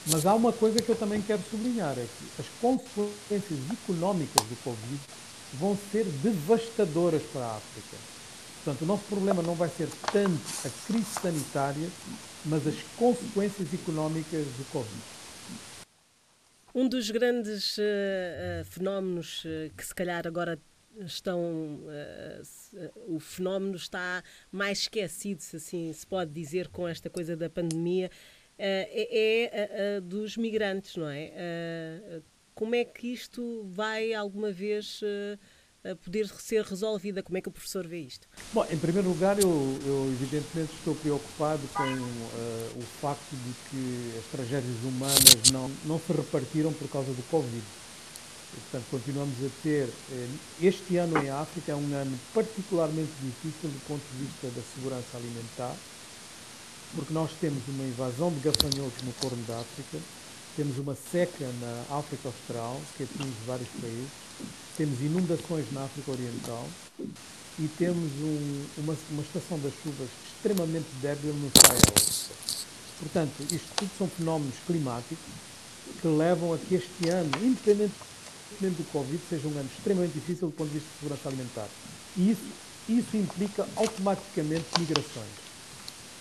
mas 0.08 0.24
há 0.24 0.34
uma 0.34 0.52
coisa 0.52 0.80
que 0.80 0.88
eu 0.88 0.96
também 0.96 1.20
quero 1.20 1.42
sublinhar, 1.50 1.92
é 1.98 2.06
que 2.06 2.40
as 2.40 2.46
consequências 2.60 3.58
económicas 3.70 4.46
do 4.46 4.56
Covid 4.62 5.00
vão 5.54 5.76
ser 5.90 6.04
devastadoras 6.22 7.22
para 7.32 7.44
a 7.44 7.56
África. 7.56 8.15
Portanto, 8.66 8.82
o 8.82 8.86
nosso 8.86 9.04
problema 9.04 9.44
não 9.44 9.54
vai 9.54 9.68
ser 9.68 9.86
tanto 10.12 10.42
a 10.66 10.86
crise 10.88 11.04
sanitária, 11.04 11.88
mas 12.44 12.66
as 12.66 12.74
consequências 12.96 13.72
económicas 13.72 14.44
do 14.44 14.72
Covid. 14.72 15.02
Um 16.74 16.88
dos 16.88 17.08
grandes 17.12 17.78
uh, 17.78 18.64
fenómenos 18.64 19.44
uh, 19.44 19.72
que 19.76 19.86
se 19.86 19.94
calhar 19.94 20.26
agora 20.26 20.58
estão 20.98 21.78
o 23.06 23.20
fenómeno 23.20 23.76
está 23.76 24.24
mais 24.50 24.80
esquecido, 24.80 25.42
se 25.42 25.56
assim 25.56 25.92
se 25.92 26.06
pode 26.06 26.32
dizer, 26.32 26.66
com 26.68 26.88
esta 26.88 27.08
coisa 27.08 27.36
da 27.36 27.48
pandemia, 27.48 28.10
é, 28.58 29.96
é 29.96 30.00
dos 30.00 30.38
migrantes, 30.38 30.96
não 30.96 31.06
é? 31.06 32.22
como 32.54 32.74
é 32.74 32.82
que 32.82 33.12
isto 33.12 33.62
vai 33.68 34.14
alguma 34.14 34.50
vez 34.50 35.02
poder 35.94 36.28
ser 36.28 36.62
resolvida? 36.64 37.22
Como 37.22 37.38
é 37.38 37.40
que 37.40 37.48
o 37.48 37.52
professor 37.52 37.86
vê 37.86 38.00
isto? 38.00 38.26
Bom, 38.52 38.66
em 38.70 38.78
primeiro 38.78 39.08
lugar, 39.08 39.38
eu, 39.38 39.78
eu 39.84 40.08
evidentemente 40.12 40.72
estou 40.74 40.94
preocupado 40.94 41.62
com 41.72 41.82
o 41.82 42.82
facto 43.00 43.30
de 43.30 43.54
que 43.70 44.18
as 44.18 44.24
tragédias 44.26 44.76
humanas 44.82 45.50
não, 45.52 45.70
não 45.84 46.00
se 46.00 46.12
repartiram 46.12 46.72
por 46.72 46.88
causa 46.88 47.12
do 47.12 47.22
Covid 47.30 47.62
portanto, 48.56 48.86
continuamos 48.90 49.34
a 49.44 49.48
ter. 49.62 49.88
Eh, 50.10 50.28
este 50.60 50.96
ano 50.96 51.18
em 51.18 51.30
África 51.30 51.72
é 51.72 51.74
um 51.74 51.94
ano 51.94 52.18
particularmente 52.32 53.12
difícil 53.22 53.70
do 53.70 53.80
ponto 53.86 54.02
de 54.12 54.24
vista 54.24 54.48
da 54.48 54.62
segurança 54.74 55.16
alimentar, 55.16 55.74
porque 56.94 57.12
nós 57.12 57.30
temos 57.40 57.62
uma 57.68 57.84
invasão 57.84 58.32
de 58.32 58.40
gafanhotos 58.40 59.02
no 59.02 59.12
Corno 59.14 59.42
da 59.44 59.60
África, 59.60 59.98
temos 60.56 60.78
uma 60.78 60.94
seca 60.94 61.46
na 61.60 61.98
África 61.98 62.28
Austral, 62.28 62.80
que 62.96 63.02
atinge 63.02 63.36
vários 63.46 63.68
países, 63.78 64.08
temos 64.76 65.00
inundações 65.00 65.70
na 65.70 65.84
África 65.84 66.10
Oriental 66.10 66.66
e 67.58 67.68
temos 67.78 68.10
um, 68.20 68.64
uma, 68.78 68.96
uma 69.10 69.22
estação 69.22 69.58
das 69.60 69.72
chuvas 69.82 70.08
extremamente 70.34 70.88
débil 71.02 71.34
no 71.34 71.50
Sahel. 71.50 72.36
Portanto, 72.98 73.34
isto 73.52 73.68
tudo 73.76 73.90
são 73.98 74.08
fenómenos 74.08 74.54
climáticos 74.66 75.18
que 76.00 76.08
levam 76.08 76.54
a 76.54 76.58
que 76.58 76.74
este 76.74 77.08
ano, 77.10 77.30
independente 77.42 77.94
mesmo 78.58 78.78
do 78.78 78.90
Covid, 78.90 79.20
seja 79.28 79.48
um 79.48 79.58
ano 79.58 79.68
extremamente 79.76 80.14
difícil 80.14 80.48
do 80.48 80.54
ponto 80.54 80.68
de 80.68 80.78
vista 80.78 80.88
de 80.88 80.98
segurança 81.00 81.28
alimentar. 81.28 81.68
E 82.16 82.30
isso, 82.30 82.46
isso 82.88 83.16
implica 83.16 83.68
automaticamente 83.76 84.64
migrações. 84.78 85.46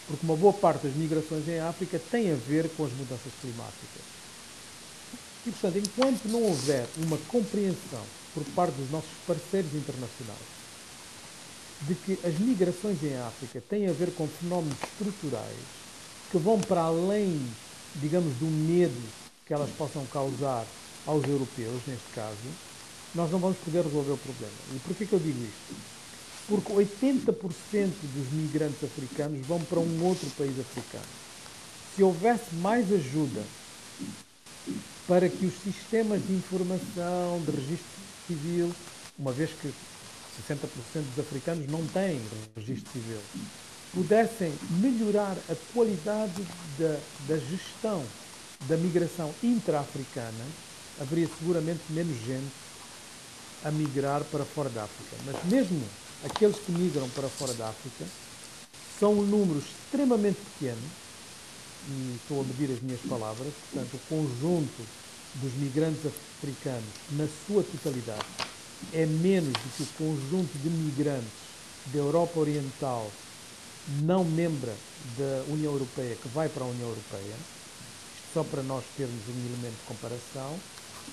Porque 0.07 0.25
uma 0.25 0.35
boa 0.35 0.53
parte 0.53 0.87
das 0.87 0.95
migrações 0.95 1.47
em 1.47 1.59
África 1.59 1.99
tem 2.11 2.31
a 2.31 2.35
ver 2.35 2.69
com 2.75 2.85
as 2.85 2.91
mudanças 2.91 3.31
climáticas. 3.41 4.14
E, 5.45 5.51
portanto, 5.51 5.77
enquanto 5.77 6.25
não 6.25 6.41
houver 6.41 6.87
uma 6.97 7.17
compreensão 7.27 8.03
por 8.33 8.43
parte 8.55 8.73
dos 8.75 8.89
nossos 8.89 9.11
parceiros 9.27 9.73
internacionais 9.73 10.55
de 11.81 11.93
que 11.93 12.19
as 12.25 12.39
migrações 12.39 13.01
em 13.03 13.15
África 13.17 13.61
têm 13.69 13.87
a 13.87 13.91
ver 13.91 14.11
com 14.15 14.27
fenómenos 14.27 14.77
estruturais 14.81 15.55
que 16.31 16.37
vão 16.37 16.59
para 16.59 16.81
além, 16.81 17.39
digamos, 17.95 18.35
do 18.37 18.45
medo 18.45 19.01
que 19.45 19.53
elas 19.53 19.69
possam 19.71 20.05
causar 20.07 20.65
aos 21.05 21.23
europeus, 21.27 21.81
neste 21.85 22.07
caso, 22.15 22.35
nós 23.13 23.31
não 23.31 23.37
vamos 23.37 23.57
poder 23.59 23.83
resolver 23.83 24.13
o 24.13 24.17
problema. 24.17 24.53
E 24.73 24.79
por 24.79 24.95
que 24.95 25.13
eu 25.13 25.19
digo 25.19 25.43
isto? 25.43 25.75
Porque 26.47 26.73
80% 26.73 27.91
dos 28.01 28.33
migrantes 28.33 28.83
africanos 28.83 29.45
vão 29.45 29.59
para 29.59 29.79
um 29.79 30.03
outro 30.03 30.29
país 30.31 30.59
africano. 30.59 31.05
Se 31.95 32.03
houvesse 32.03 32.55
mais 32.55 32.91
ajuda 32.91 33.43
para 35.07 35.29
que 35.29 35.45
os 35.45 35.53
sistemas 35.61 36.25
de 36.25 36.33
informação, 36.33 37.41
de 37.45 37.51
registro 37.51 37.85
civil, 38.27 38.71
uma 39.17 39.31
vez 39.31 39.51
que 39.51 39.73
60% 40.49 40.67
dos 41.15 41.19
africanos 41.19 41.67
não 41.69 41.85
têm 41.87 42.21
registro 42.55 42.91
civil, 42.91 43.19
pudessem 43.93 44.53
melhorar 44.81 45.37
a 45.49 45.55
qualidade 45.73 46.43
da, 46.77 46.99
da 47.27 47.37
gestão 47.37 48.03
da 48.67 48.77
migração 48.77 49.33
intra-africana, 49.43 50.45
haveria 50.99 51.29
seguramente 51.39 51.81
menos 51.89 52.17
gente 52.25 52.51
a 53.63 53.71
migrar 53.71 54.23
para 54.25 54.43
fora 54.43 54.69
da 54.69 54.83
África. 54.83 55.15
Mas 55.25 55.43
mesmo 55.51 55.83
aqueles 56.23 56.57
que 56.57 56.71
migram 56.71 57.09
para 57.09 57.29
fora 57.29 57.53
da 57.53 57.69
África 57.69 58.05
são 58.99 59.13
um 59.13 59.23
número 59.23 59.59
extremamente 59.59 60.39
pequeno, 60.53 60.81
e 61.87 62.15
estou 62.15 62.41
a 62.41 62.43
medir 62.43 62.71
as 62.71 62.81
minhas 62.81 63.01
palavras, 63.01 63.53
portanto, 63.53 63.95
o 63.95 63.99
conjunto 64.09 64.81
dos 65.35 65.53
migrantes 65.53 66.05
africanos, 66.05 66.89
na 67.11 67.27
sua 67.27 67.63
totalidade, 67.63 68.25
é 68.93 69.05
menos 69.05 69.53
do 69.53 69.69
que 69.77 69.83
o 69.83 69.87
conjunto 69.97 70.57
de 70.57 70.69
migrantes 70.69 71.43
da 71.85 71.99
Europa 71.99 72.39
Oriental 72.39 73.11
não 73.87 74.23
membra 74.23 74.73
da 75.17 75.43
União 75.51 75.71
Europeia 75.71 76.15
que 76.15 76.27
vai 76.27 76.49
para 76.49 76.63
a 76.63 76.67
União 76.67 76.89
Europeia, 76.89 77.35
só 78.33 78.43
para 78.43 78.63
nós 78.63 78.83
termos 78.97 79.27
um 79.27 79.45
elemento 79.45 79.77
de 79.77 79.83
comparação, 79.83 80.59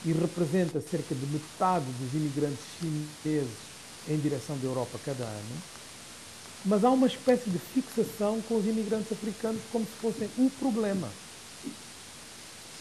e 0.04 0.12
representa 0.12 0.80
cerca 0.80 1.14
de 1.14 1.26
metade 1.26 1.86
dos 1.92 2.14
imigrantes 2.14 2.64
chineses 2.66 3.70
em 4.08 4.18
direção 4.18 4.58
da 4.58 4.66
Europa 4.66 4.98
cada 4.98 5.24
ano. 5.24 5.62
Mas 6.64 6.84
há 6.84 6.90
uma 6.90 7.06
espécie 7.06 7.50
de 7.50 7.58
fixação 7.58 8.40
com 8.42 8.56
os 8.56 8.66
imigrantes 8.66 9.10
africanos 9.10 9.60
como 9.72 9.84
se 9.84 9.92
fossem 10.00 10.28
um 10.38 10.48
problema. 10.48 11.08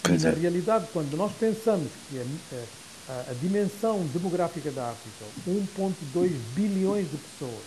E, 0.07 0.17
na 0.17 0.29
é. 0.29 0.33
realidade, 0.33 0.87
quando 0.93 1.15
nós 1.15 1.31
pensamos 1.33 1.89
que 2.09 2.19
a, 2.19 3.11
a, 3.11 3.31
a 3.31 3.33
dimensão 3.41 4.03
demográfica 4.13 4.71
da 4.71 4.89
África, 4.89 5.25
1,2 5.47 6.29
bilhões 6.55 7.09
de 7.09 7.17
pessoas, 7.17 7.63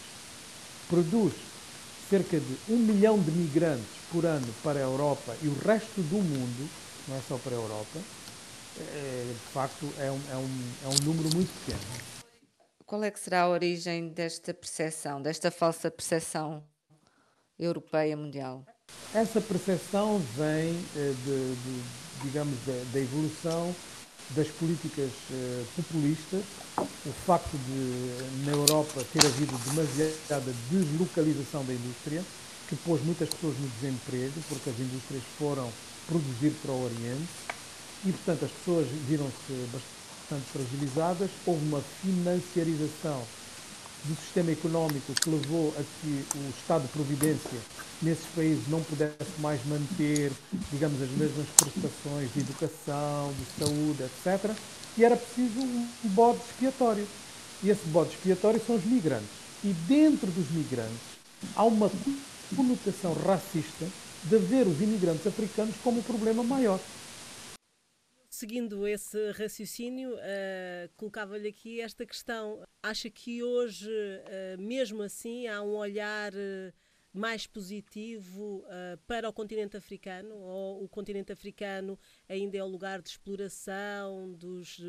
produz 0.88 1.32
cerca 2.08 2.38
de 2.38 2.56
um 2.68 2.76
milhão 2.76 3.18
de 3.18 3.30
migrantes 3.30 3.86
por 4.12 4.24
ano 4.24 4.46
para 4.62 4.78
a 4.78 4.82
Europa 4.82 5.34
e 5.42 5.48
o 5.48 5.58
resto 5.58 6.00
do 6.02 6.16
mundo, 6.16 6.68
não 7.08 7.16
é 7.16 7.20
só 7.28 7.36
para 7.38 7.52
a 7.52 7.58
Europa, 7.58 7.98
é, 8.78 9.32
de 9.32 9.52
facto 9.52 9.88
é 9.98 10.10
um, 10.10 10.20
é, 10.30 10.36
um, 10.36 10.62
é 10.84 10.88
um 10.88 11.04
número 11.04 11.34
muito 11.34 11.50
pequeno. 11.60 12.13
Qual 12.94 13.02
é 13.02 13.10
que 13.10 13.18
será 13.18 13.40
a 13.40 13.48
origem 13.48 14.08
desta 14.08 14.54
percepção, 14.54 15.20
desta 15.20 15.50
falsa 15.50 15.90
percepção 15.90 16.62
europeia 17.58 18.16
mundial? 18.16 18.64
Essa 19.12 19.40
percepção 19.40 20.20
vem 20.36 20.78
eh, 20.94 21.12
de, 21.24 21.54
de 21.56 21.82
digamos, 22.22 22.56
da, 22.64 23.00
evolução 23.00 23.74
das 24.30 24.46
políticas 24.46 25.10
eh, 25.32 25.64
populistas, 25.74 26.44
o 26.78 27.12
facto 27.26 27.58
de 27.66 28.44
na 28.46 28.52
Europa 28.52 29.04
ter 29.12 29.26
havido 29.26 29.58
demasiada 29.70 30.52
deslocalização 30.70 31.64
da 31.64 31.72
indústria, 31.72 32.22
que 32.68 32.76
pôs 32.76 33.02
muitas 33.02 33.28
pessoas 33.28 33.58
no 33.58 33.68
desemprego, 33.70 34.40
porque 34.48 34.70
as 34.70 34.78
indústrias 34.78 35.24
foram 35.36 35.68
produzir 36.06 36.52
para 36.62 36.70
o 36.70 36.84
Oriente, 36.84 37.28
e 38.04 38.12
portanto 38.12 38.44
as 38.44 38.52
pessoas 38.52 38.86
viram-se 38.86 39.52
bastante 39.72 40.03
fragilizadas, 40.52 41.30
houve 41.46 41.64
uma 41.66 41.80
financiarização 42.02 43.22
do 44.04 44.14
sistema 44.16 44.50
económico 44.50 45.14
que 45.14 45.30
levou 45.30 45.74
a 45.78 45.82
que 45.82 46.24
o 46.36 46.50
Estado 46.58 46.82
de 46.82 46.88
Providência 46.88 47.58
nesses 48.02 48.26
países 48.34 48.68
não 48.68 48.82
pudesse 48.82 49.38
mais 49.38 49.64
manter, 49.66 50.30
digamos, 50.70 51.00
as 51.00 51.10
mesmas 51.10 51.46
prestações 51.56 52.32
de 52.34 52.40
educação, 52.40 53.32
de 53.32 53.64
saúde, 53.64 54.02
etc. 54.02 54.50
E 54.96 55.04
era 55.04 55.16
preciso 55.16 55.60
um 55.60 55.88
bode 56.04 56.38
expiatório. 56.50 57.06
E 57.62 57.70
esse 57.70 57.86
bode 57.86 58.10
expiatório 58.10 58.60
são 58.66 58.76
os 58.76 58.84
migrantes. 58.84 59.28
E 59.64 59.72
dentro 59.88 60.30
dos 60.30 60.50
migrantes 60.50 61.14
há 61.56 61.64
uma 61.64 61.90
conotação 62.54 63.14
racista 63.14 63.86
de 64.24 64.38
ver 64.38 64.66
os 64.66 64.80
imigrantes 64.80 65.26
africanos 65.26 65.74
como 65.82 66.00
o 66.00 66.04
problema 66.04 66.42
maior. 66.42 66.78
Seguindo 68.34 68.84
esse 68.84 69.30
raciocínio, 69.30 70.14
uh, 70.14 70.90
colocava-lhe 70.96 71.46
aqui 71.46 71.80
esta 71.80 72.04
questão. 72.04 72.64
Acha 72.82 73.08
que 73.08 73.44
hoje, 73.44 73.88
uh, 73.88 74.60
mesmo 74.60 75.04
assim, 75.04 75.46
há 75.46 75.62
um 75.62 75.76
olhar 75.76 76.34
uh, 76.34 76.72
mais 77.12 77.46
positivo 77.46 78.64
para 79.06 79.28
o 79.28 79.32
continente 79.32 79.76
africano? 79.76 80.34
Ou 80.34 80.82
o 80.82 80.88
continente 80.88 81.30
africano 81.30 81.96
ainda 82.28 82.58
é 82.58 82.64
o 82.64 82.66
lugar 82.66 83.00
de 83.00 83.10
exploração 83.10 84.32
dos 84.32 84.80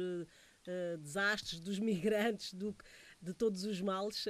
desastres, 0.99 1.60
dos 1.60 1.77
migrantes, 1.77 2.51
do, 2.51 2.75
de 3.21 3.31
todos 3.31 3.63
os 3.63 3.79
males? 3.79 4.25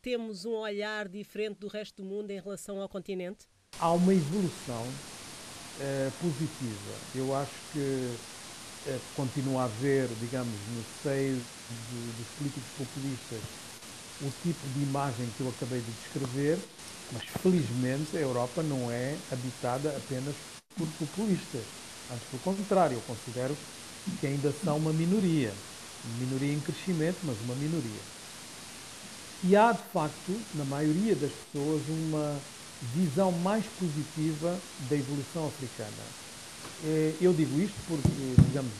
temos 0.00 0.46
um 0.46 0.52
olhar 0.52 1.06
diferente 1.06 1.58
do 1.58 1.68
resto 1.68 2.02
do 2.02 2.08
mundo 2.08 2.30
em 2.30 2.40
relação 2.40 2.80
ao 2.80 2.88
continente? 2.88 3.46
Há 3.78 3.92
uma 3.92 4.14
evolução 4.14 4.86
positiva. 6.18 6.94
Eu 7.14 7.34
acho 7.34 7.52
que 7.74 8.33
continua 9.16 9.62
a 9.62 9.64
haver, 9.64 10.08
digamos, 10.20 10.54
no 10.76 10.84
seio 11.02 11.36
dos 11.36 12.28
políticos 12.38 12.70
populistas 12.78 13.40
o 14.20 14.30
tipo 14.42 14.66
de 14.74 14.82
imagem 14.84 15.28
que 15.36 15.42
eu 15.42 15.48
acabei 15.48 15.80
de 15.80 15.90
descrever, 15.92 16.58
mas 17.12 17.22
felizmente 17.42 18.16
a 18.16 18.20
Europa 18.20 18.62
não 18.62 18.90
é 18.90 19.16
habitada 19.32 19.90
apenas 19.90 20.34
por 20.76 20.86
populistas. 20.98 21.62
Antes, 22.12 22.28
pelo 22.30 22.56
contrário, 22.56 22.96
eu 22.96 23.02
considero 23.02 23.56
que 24.20 24.26
ainda 24.26 24.52
são 24.64 24.76
uma 24.76 24.92
minoria. 24.92 25.52
Uma 26.04 26.26
minoria 26.26 26.52
em 26.52 26.60
crescimento, 26.60 27.18
mas 27.24 27.36
uma 27.40 27.54
minoria. 27.56 28.02
E 29.42 29.56
há, 29.56 29.72
de 29.72 29.82
facto, 29.92 30.40
na 30.54 30.64
maioria 30.64 31.14
das 31.16 31.32
pessoas, 31.32 31.82
uma 31.88 32.38
visão 32.94 33.32
mais 33.32 33.64
positiva 33.78 34.58
da 34.88 34.96
evolução 34.96 35.46
africana 35.46 35.88
eh, 35.88 36.23
eu 37.20 37.32
digo 37.32 37.60
isto 37.60 37.76
porque, 37.88 38.42
digamos, 38.46 38.72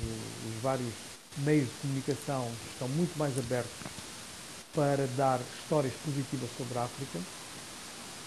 os 0.49 0.63
vários 0.63 0.93
meios 1.39 1.67
de 1.67 1.75
comunicação 1.81 2.51
estão 2.73 2.89
muito 2.89 3.17
mais 3.19 3.37
abertos 3.39 3.73
para 4.75 5.07
dar 5.17 5.41
histórias 5.61 5.93
positivas 6.05 6.51
sobre 6.57 6.79
a 6.79 6.85
África. 6.85 7.19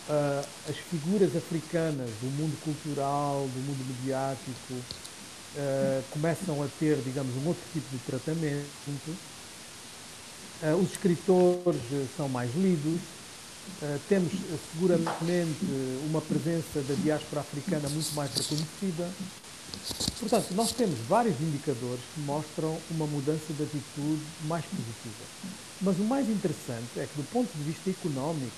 Uh, 0.10 0.48
as 0.70 0.78
figuras 0.78 1.36
africanas 1.36 2.10
do 2.22 2.28
mundo 2.38 2.58
cultural, 2.64 3.48
do 3.54 3.60
mundo 3.60 3.86
mediático, 3.86 4.74
uh, 4.74 6.04
começam 6.12 6.64
a 6.64 6.68
ter, 6.80 6.98
digamos, 7.04 7.36
um 7.36 7.48
outro 7.48 7.64
tipo 7.74 7.90
de 7.92 7.98
tratamento. 8.00 9.18
Uh, 10.64 10.82
os 10.82 10.92
escritores 10.92 11.82
são 12.16 12.30
mais 12.30 12.54
lidos. 12.56 13.02
temos 14.08 14.32
seguramente 14.72 15.66
uma 16.10 16.22
presença 16.22 16.82
da 16.88 16.96
diáspora 16.96 17.42
africana 17.42 17.90
muito 17.90 18.16
mais 18.16 18.32
reconhecida. 18.34 19.10
Portanto, 20.20 20.54
nós 20.56 20.72
temos 20.72 20.98
vários 21.08 21.40
indicadores 21.40 22.02
que 22.14 22.22
mostram 22.22 22.78
uma 22.92 23.06
mudança 23.06 23.54
de 23.54 23.64
atitude 23.64 24.22
mais 24.46 24.66
positiva. 24.66 25.26
Mas 25.82 25.98
o 25.98 26.04
mais 26.04 26.28
interessante 26.30 26.98
é 26.98 27.06
que, 27.06 27.22
do 27.22 27.24
ponto 27.32 27.50
de 27.56 27.64
vista 27.64 27.90
económico, 27.90 28.52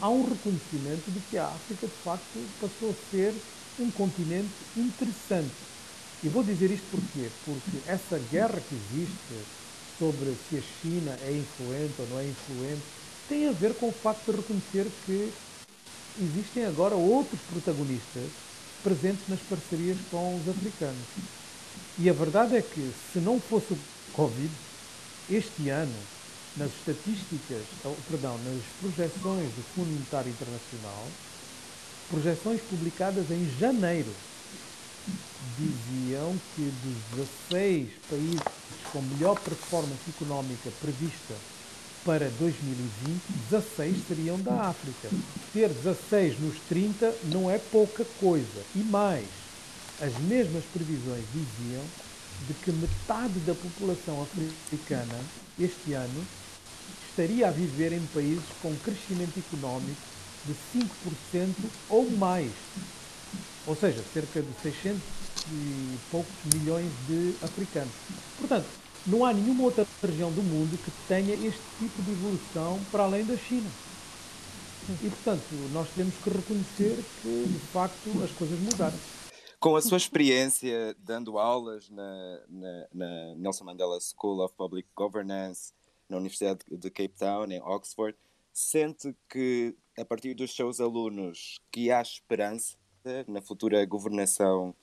há 0.00 0.08
um 0.08 0.22
reconhecimento 0.28 1.10
de 1.10 1.20
que 1.30 1.38
a 1.38 1.46
África, 1.46 1.86
de 1.86 2.02
facto, 2.04 2.38
passou 2.60 2.90
a 2.90 3.10
ser 3.10 3.34
um 3.80 3.90
continente 3.90 4.50
interessante. 4.76 5.54
E 6.22 6.28
vou 6.28 6.42
dizer 6.42 6.70
isto 6.70 6.86
porquê? 6.90 7.30
Porque 7.44 7.78
essa 7.86 8.18
guerra 8.30 8.60
que 8.60 8.74
existe 8.74 9.46
sobre 9.98 10.34
se 10.48 10.58
a 10.58 10.62
China 10.82 11.16
é 11.22 11.32
influente 11.32 11.94
ou 11.98 12.06
não 12.08 12.18
é 12.18 12.24
influente 12.24 12.82
tem 13.28 13.48
a 13.48 13.52
ver 13.52 13.74
com 13.74 13.88
o 13.88 13.92
facto 13.92 14.30
de 14.30 14.38
reconhecer 14.38 14.86
que 15.04 15.32
existem 16.20 16.64
agora 16.64 16.94
outros 16.96 17.40
protagonistas 17.52 18.30
presentes 18.82 19.28
nas 19.28 19.40
parcerias 19.40 19.98
com 20.10 20.36
os 20.36 20.48
africanos. 20.48 21.04
E 21.98 22.08
a 22.08 22.12
verdade 22.12 22.56
é 22.56 22.62
que, 22.62 22.92
se 23.12 23.18
não 23.18 23.40
fosse 23.40 23.72
o 23.72 23.78
Covid, 24.12 24.50
este 25.30 25.68
ano, 25.68 25.94
nas 26.56 26.70
estatísticas, 26.70 27.62
perdão, 28.08 28.38
nas 28.38 28.62
projeções 28.80 29.48
do 29.54 29.62
Fundo 29.74 29.90
Monetário 29.90 30.30
Internacional, 30.30 31.06
projeções 32.10 32.60
publicadas 32.62 33.30
em 33.30 33.48
janeiro, 33.58 34.12
diziam 35.58 36.36
que 36.54 36.72
dos 36.82 37.26
16 37.50 37.88
países 38.08 38.40
com 38.92 39.02
melhor 39.02 39.38
performance 39.40 40.02
económica 40.08 40.70
prevista 40.80 41.34
para 42.08 42.30
2020, 42.40 43.20
16 43.50 43.96
seriam 44.08 44.40
da 44.40 44.70
África. 44.70 45.10
Ter 45.52 45.68
16 45.68 46.40
nos 46.40 46.56
30 46.66 47.14
não 47.24 47.50
é 47.50 47.58
pouca 47.58 48.02
coisa. 48.18 48.62
E 48.74 48.78
mais, 48.78 49.26
as 50.00 50.16
mesmas 50.20 50.64
previsões 50.72 51.22
diziam 51.34 51.84
de 52.46 52.54
que 52.54 52.72
metade 52.72 53.38
da 53.40 53.54
população 53.54 54.22
africana 54.22 55.20
este 55.60 55.92
ano 55.92 56.26
estaria 57.10 57.46
a 57.46 57.50
viver 57.50 57.92
em 57.92 58.00
países 58.06 58.42
com 58.62 58.74
crescimento 58.76 59.38
económico 59.38 60.00
de 60.46 60.54
5% 61.14 61.54
ou 61.90 62.10
mais. 62.12 62.52
Ou 63.66 63.76
seja, 63.76 64.02
cerca 64.14 64.40
de 64.40 64.48
600 64.62 64.98
e 65.52 65.98
poucos 66.10 66.32
milhões 66.54 66.90
de 67.06 67.34
africanos. 67.42 67.92
Portanto, 68.38 68.87
não 69.08 69.24
há 69.24 69.32
nenhuma 69.32 69.64
outra 69.64 69.86
região 70.02 70.30
do 70.30 70.42
mundo 70.42 70.78
que 70.78 70.90
tenha 71.08 71.34
este 71.34 71.62
tipo 71.78 72.02
de 72.02 72.12
evolução 72.12 72.78
para 72.90 73.04
além 73.04 73.24
da 73.24 73.36
China. 73.36 73.68
E, 75.02 75.10
portanto, 75.10 75.42
nós 75.72 75.88
temos 75.90 76.14
que 76.16 76.30
reconhecer 76.30 77.04
que, 77.22 77.44
de 77.46 77.58
facto, 77.72 78.10
as 78.22 78.30
coisas 78.32 78.58
mudaram. 78.60 78.96
Com 79.60 79.76
a 79.76 79.82
sua 79.82 79.96
experiência 79.96 80.94
dando 81.00 81.38
aulas 81.38 81.90
na, 81.90 82.40
na, 82.48 82.88
na 82.94 83.34
Nelson 83.34 83.64
Mandela 83.64 83.98
School 84.00 84.40
of 84.42 84.54
Public 84.54 84.88
Governance, 84.94 85.72
na 86.08 86.16
Universidade 86.16 86.60
de 86.70 86.90
Cape 86.90 87.14
Town, 87.18 87.50
em 87.50 87.60
Oxford, 87.60 88.16
sente 88.52 89.14
que, 89.28 89.76
a 89.98 90.04
partir 90.04 90.34
dos 90.34 90.54
seus 90.54 90.80
alunos, 90.80 91.58
que 91.70 91.90
há 91.90 92.00
esperança 92.00 92.76
na 93.26 93.42
futura 93.42 93.84
governação 93.84 94.74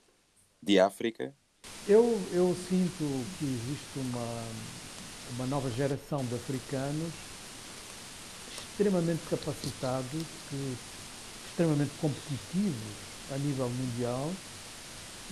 de 0.62 0.78
África? 0.78 1.34
Eu, 1.88 2.20
eu 2.32 2.56
sinto 2.68 3.24
que 3.38 3.44
existe 3.44 3.98
uma, 3.98 4.44
uma 5.36 5.46
nova 5.46 5.70
geração 5.70 6.24
de 6.24 6.34
africanos 6.34 7.12
extremamente 8.70 9.22
capacitados, 9.30 10.22
que, 10.50 10.76
extremamente 11.48 11.92
competitivos 12.00 12.74
a 13.32 13.38
nível 13.38 13.68
mundial 13.68 14.30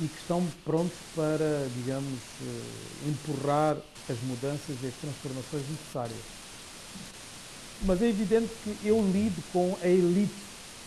e 0.01 0.09
que 0.09 0.19
estão 0.19 0.47
prontos 0.65 0.97
para, 1.15 1.69
digamos, 1.77 2.19
eh, 2.43 3.09
empurrar 3.09 3.77
as 4.09 4.21
mudanças 4.23 4.77
e 4.83 4.87
as 4.87 4.95
transformações 4.95 5.69
necessárias. 5.69 6.19
Mas 7.83 8.01
é 8.01 8.09
evidente 8.09 8.51
que 8.63 8.89
eu 8.89 9.01
lido 9.13 9.43
com 9.53 9.77
a 9.83 9.87
elite, 9.87 10.33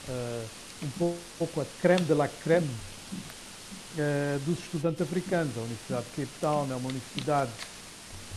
uh, 0.09 0.45
um 0.83 0.89
pouco 1.39 1.61
a 1.61 1.65
creme 1.79 2.05
de 2.05 2.13
la 2.13 2.27
creme 2.27 2.69
uh, 3.97 4.39
dos 4.45 4.59
estudantes 4.59 5.01
africanos. 5.01 5.57
A 5.57 5.61
Universidade 5.61 6.05
de 6.05 6.11
Cape 6.21 6.39
Town 6.39 6.67
é 6.71 6.75
uma 6.75 6.89
universidade 6.89 7.51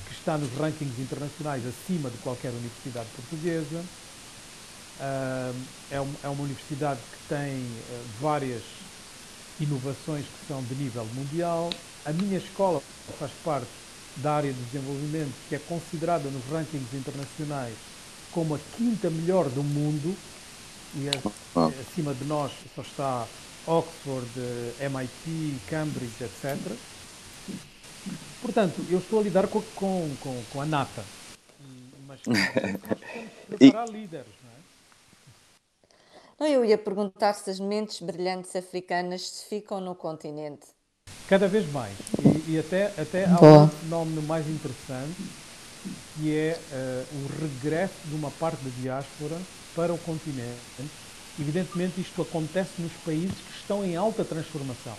que 0.06 0.12
está 0.14 0.36
nos 0.36 0.50
rankings 0.56 1.00
internacionais 1.00 1.62
acima 1.66 2.10
de 2.10 2.18
qualquer 2.18 2.50
universidade 2.50 3.08
portuguesa. 3.14 3.84
Uh, 5.00 5.54
é, 5.90 6.00
um, 6.00 6.14
é, 6.22 6.28
uma 6.28 6.42
universidade 6.42 7.00
que 7.00 7.28
tem 7.28 7.66
várias 8.20 8.62
inovações 9.60 10.24
que 10.24 10.46
são 10.48 10.62
de 10.62 10.74
nível 10.74 11.06
mundial. 11.14 11.70
A 12.04 12.12
minha 12.12 12.38
escola 12.38 12.82
faz 13.18 13.30
parte 13.44 13.68
da 14.16 14.34
área 14.34 14.52
de 14.52 14.62
desenvolvimento 14.64 15.32
que 15.48 15.54
é 15.54 15.58
considerada 15.58 16.28
nos 16.28 16.44
rankings 16.50 16.94
internacionais 16.94 17.74
como 18.32 18.54
a 18.54 18.58
quinta 18.76 19.10
melhor 19.10 19.48
do 19.48 19.62
mundo 19.62 20.16
e 20.94 21.08
acima 21.80 22.14
de 22.14 22.24
nós 22.24 22.52
só 22.74 22.82
está 22.82 23.26
Oxford, 23.66 24.30
MIT, 24.80 25.60
Cambridge, 25.68 26.24
etc. 26.24 26.56
Portanto, 28.40 28.84
eu 28.90 28.98
estou 28.98 29.20
a 29.20 29.22
lidar 29.22 29.46
com, 29.48 29.60
com, 29.74 30.16
com, 30.20 30.42
com 30.52 30.60
a 30.60 30.66
nata. 30.66 31.04
Mas 32.06 32.20
preparar 33.46 33.88
líderes, 33.88 34.26
não 34.42 34.50
é? 34.50 34.60
Não, 36.40 36.46
eu 36.46 36.64
ia 36.64 36.78
perguntar 36.78 37.34
se 37.34 37.50
as 37.50 37.60
mentes 37.60 38.00
brilhantes 38.00 38.56
africanas 38.56 39.28
se 39.28 39.48
ficam 39.48 39.80
no 39.80 39.94
continente. 39.94 40.66
Cada 41.28 41.46
vez 41.46 41.70
mais. 41.70 41.96
E, 42.18 42.52
e 42.52 42.58
até, 42.58 42.86
até 43.00 43.26
há 43.26 43.40
um 43.40 43.68
fenómeno 43.68 44.22
mais 44.22 44.48
interessante 44.48 45.16
que 46.14 46.36
é 46.36 46.58
uh, 46.72 47.06
o 47.16 47.40
regresso 47.40 47.94
de 48.04 48.14
uma 48.14 48.30
parte 48.32 48.62
da 48.62 48.70
diáspora 48.80 49.40
para 49.74 49.92
o 49.92 49.98
continente. 49.98 50.90
Evidentemente, 51.38 52.00
isto 52.00 52.22
acontece 52.22 52.72
nos 52.78 52.92
países 53.04 53.34
que 53.34 53.58
estão 53.60 53.84
em 53.84 53.96
alta 53.96 54.24
transformação. 54.24 54.96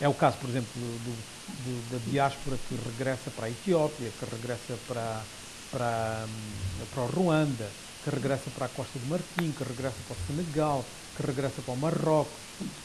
É 0.00 0.08
o 0.08 0.14
caso, 0.14 0.36
por 0.38 0.50
exemplo, 0.50 0.68
do, 0.74 1.16
do, 1.64 1.90
da 1.90 1.98
diáspora 2.10 2.56
que 2.68 2.74
regressa 2.74 3.30
para 3.30 3.46
a 3.46 3.50
Etiópia, 3.50 4.10
que 4.18 4.24
regressa 4.24 4.76
para, 4.88 5.22
para, 5.70 6.24
hum, 6.26 6.84
para 6.92 7.02
o 7.02 7.06
Ruanda, 7.06 7.68
que 8.02 8.10
regressa 8.10 8.50
para 8.50 8.66
a 8.66 8.68
Costa 8.68 8.98
do 8.98 9.06
Marfim, 9.06 9.52
que 9.52 9.64
regressa 9.64 9.96
para 10.06 10.16
o 10.16 10.26
Senegal, 10.26 10.84
que 11.16 11.26
regressa 11.26 11.62
para 11.62 11.74
o 11.74 11.76
Marrocos. 11.76 12.32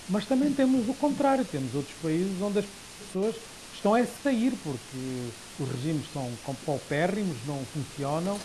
Mas 0.07 0.25
também 0.25 0.53
temos 0.53 0.87
o 0.87 0.93
contrário, 0.93 1.45
temos 1.45 1.73
outros 1.75 1.95
países 2.01 2.41
onde 2.41 2.59
as 2.59 2.65
pessoas 2.99 3.35
estão 3.73 3.95
a 3.95 4.05
sair 4.23 4.53
porque 4.63 5.29
os 5.59 5.69
regimes 5.69 6.05
são 6.13 6.31
paupérrimos, 6.65 7.37
não 7.45 7.63
funcionam 7.73 8.39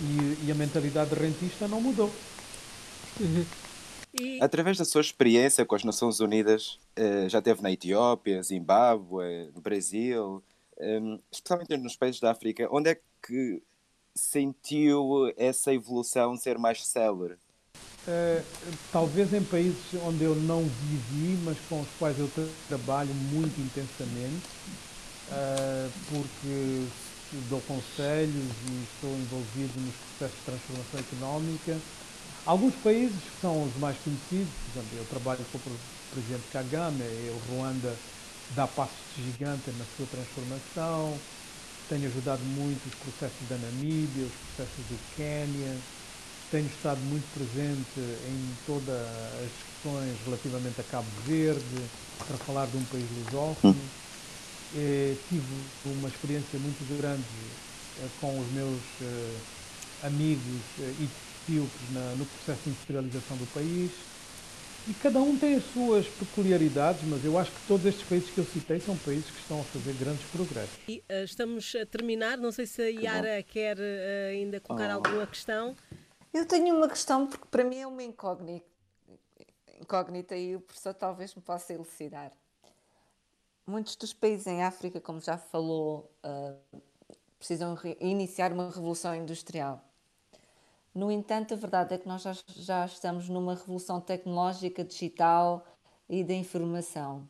e, 0.00 0.46
e, 0.46 0.48
a 0.50 0.54
mentalidade 0.54 1.14
rentista 1.14 1.68
não 1.68 1.80
mudou. 1.80 2.12
E... 4.18 4.42
Através 4.42 4.76
da 4.76 4.84
sua 4.84 5.00
experiência 5.00 5.64
com 5.64 5.74
as 5.74 5.84
Nações 5.84 6.20
Unidas, 6.20 6.78
eh, 6.96 7.28
já 7.28 7.38
esteve 7.38 7.62
na 7.62 7.70
Etiópia, 7.70 8.42
Zimbábue, 8.42 9.50
no 9.54 9.60
Brasil, 9.60 10.42
ehm, 10.78 11.18
especialmente 11.30 11.76
nos 11.76 11.96
países 11.96 12.20
da 12.20 12.32
África, 12.32 12.68
onde 12.72 12.90
é 12.90 13.00
que 13.24 13.62
sentiu 14.14 15.32
essa 15.36 15.72
evolução 15.72 16.36
ser 16.36 16.58
mais 16.58 16.84
célere? 16.86 17.36
Uh, 18.08 18.42
talvez 18.90 19.32
em 19.34 19.44
países 19.44 19.76
onde 20.06 20.24
eu 20.24 20.34
não 20.34 20.62
vivi, 20.62 21.38
mas 21.44 21.58
com 21.68 21.80
os 21.80 21.88
quais 21.98 22.18
eu 22.18 22.30
trabalho 22.66 23.12
muito 23.14 23.60
intensamente, 23.60 24.46
uh, 25.28 25.90
porque 26.08 26.86
dou 27.50 27.60
conselhos 27.60 28.34
e 28.34 28.84
estou 28.94 29.10
envolvido 29.10 29.80
nos 29.80 29.94
processos 30.18 30.38
de 30.38 30.44
transformação 30.46 31.00
económica. 31.00 31.78
Alguns 32.50 32.74
países 32.82 33.14
que 33.14 33.40
são 33.40 33.62
os 33.62 33.76
mais 33.78 33.96
conhecidos, 33.98 34.50
por 34.50 34.80
exemplo, 34.80 34.98
eu 34.98 35.04
trabalho 35.04 35.38
com 35.52 35.58
o 35.58 35.78
presidente 36.10 36.42
Kagame, 36.52 37.04
o 37.30 37.38
Ruanda 37.46 37.94
dá 38.56 38.66
passos 38.66 38.98
gigantes 39.14 39.72
na 39.78 39.84
sua 39.96 40.06
transformação, 40.06 41.16
tenho 41.88 42.08
ajudado 42.08 42.42
muito 42.42 42.84
os 42.88 42.94
processos 42.96 43.48
da 43.48 43.54
Namíbia, 43.54 44.26
os 44.26 44.34
processos 44.56 44.84
do 44.90 44.98
Quênia, 45.14 45.76
tenho 46.50 46.66
estado 46.66 46.98
muito 47.02 47.32
presente 47.38 48.00
em 48.26 48.56
todas 48.66 48.98
as 48.98 49.50
discussões 49.54 50.18
relativamente 50.24 50.80
a 50.80 50.84
Cabo 50.90 51.06
Verde, 51.28 51.62
para 52.26 52.36
falar 52.38 52.66
de 52.66 52.76
um 52.76 52.84
país 52.90 53.06
lusófono. 53.30 53.78
Eh, 54.74 55.14
tive 55.28 55.54
uma 55.86 56.08
experiência 56.08 56.58
muito 56.58 56.82
grande 56.98 57.22
eh, 58.02 58.08
com 58.20 58.40
os 58.40 58.50
meus 58.50 58.82
eh, 59.02 59.36
amigos 60.02 60.58
etíopes 61.42 61.90
no 62.18 62.26
processo 62.26 62.62
de 62.64 62.70
industrialização 62.70 63.36
do 63.36 63.46
país. 63.52 63.90
E 64.88 64.94
cada 64.94 65.20
um 65.20 65.38
tem 65.38 65.56
as 65.56 65.64
suas 65.72 66.06
peculiaridades, 66.06 67.02
mas 67.04 67.24
eu 67.24 67.38
acho 67.38 67.50
que 67.52 67.60
todos 67.68 67.84
estes 67.84 68.06
países 68.08 68.30
que 68.30 68.38
eu 68.38 68.44
citei 68.44 68.80
são 68.80 68.96
países 68.96 69.30
que 69.30 69.38
estão 69.38 69.60
a 69.60 69.64
fazer 69.64 69.92
grandes 69.94 70.24
progressos. 70.30 70.78
E, 70.88 71.04
uh, 71.10 71.24
estamos 71.24 71.74
a 71.74 71.84
terminar, 71.84 72.38
não 72.38 72.50
sei 72.50 72.66
se 72.66 72.80
a 72.80 72.88
Yara 72.88 73.42
quer 73.42 73.76
uh, 73.76 74.30
ainda 74.30 74.58
colocar 74.58 74.88
oh. 74.88 74.92
alguma 74.94 75.26
questão. 75.26 75.76
Eu 76.32 76.46
tenho 76.46 76.74
uma 76.74 76.88
questão, 76.88 77.26
porque 77.26 77.44
para 77.50 77.62
mim 77.62 77.76
é 77.76 77.86
uma 77.86 78.02
incógnita, 78.02 78.66
incógnita 79.80 80.36
e 80.36 80.56
o 80.56 80.60
professor 80.60 80.94
talvez 80.94 81.34
me 81.34 81.42
possa 81.42 81.74
elucidar. 81.74 82.32
Muitos 83.66 83.96
dos 83.96 84.12
países 84.12 84.46
em 84.46 84.62
África, 84.62 85.00
como 85.00 85.20
já 85.20 85.36
falou, 85.36 86.10
uh, 86.24 86.80
precisam 87.38 87.76
iniciar 88.00 88.52
uma 88.52 88.70
revolução 88.70 89.14
industrial. 89.14 89.84
No 90.94 91.10
entanto, 91.10 91.54
a 91.54 91.56
verdade 91.56 91.94
é 91.94 91.98
que 91.98 92.08
nós 92.08 92.22
já, 92.22 92.36
já 92.48 92.84
estamos 92.84 93.28
numa 93.28 93.54
revolução 93.54 94.00
tecnológica, 94.00 94.84
digital 94.84 95.64
e 96.08 96.24
da 96.24 96.34
informação. 96.34 97.28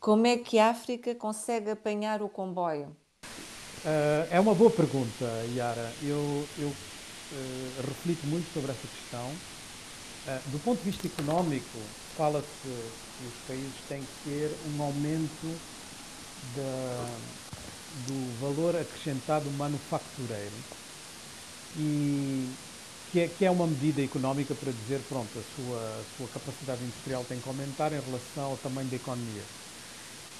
Como 0.00 0.26
é 0.26 0.38
que 0.38 0.58
a 0.58 0.70
África 0.70 1.14
consegue 1.14 1.70
apanhar 1.70 2.22
o 2.22 2.28
comboio? 2.28 2.96
Uh, 3.84 4.26
é 4.30 4.40
uma 4.40 4.54
boa 4.54 4.70
pergunta, 4.70 5.24
Yara. 5.54 5.92
Eu, 6.02 6.46
eu 6.58 6.68
uh, 6.68 7.86
reflito 7.86 8.26
muito 8.26 8.52
sobre 8.52 8.72
essa 8.72 8.86
questão. 8.86 9.26
Uh, 9.28 10.50
do 10.50 10.58
ponto 10.64 10.78
de 10.78 10.90
vista 10.90 11.06
económico, 11.06 11.78
fala-se 12.16 12.46
que 12.62 13.26
os 13.26 13.46
países 13.46 13.74
têm 13.88 14.00
que 14.00 14.30
ter 14.30 14.56
um 14.74 14.82
aumento 14.82 15.60
do 18.06 18.40
valor 18.40 18.76
acrescentado 18.76 19.50
manufatureiro 19.52 20.54
e 21.76 22.48
que 23.16 23.20
é, 23.20 23.28
que 23.28 23.44
é 23.46 23.50
uma 23.50 23.66
medida 23.66 24.02
económica 24.02 24.54
para 24.54 24.70
dizer, 24.70 25.00
pronto, 25.08 25.30
a 25.38 25.42
sua, 25.56 25.78
a 25.78 26.02
sua 26.18 26.28
capacidade 26.28 26.82
industrial 26.84 27.24
tem 27.24 27.40
que 27.40 27.48
aumentar 27.48 27.90
em 27.94 28.00
relação 28.00 28.44
ao 28.44 28.56
tamanho 28.58 28.88
da 28.88 28.96
economia. 28.96 29.42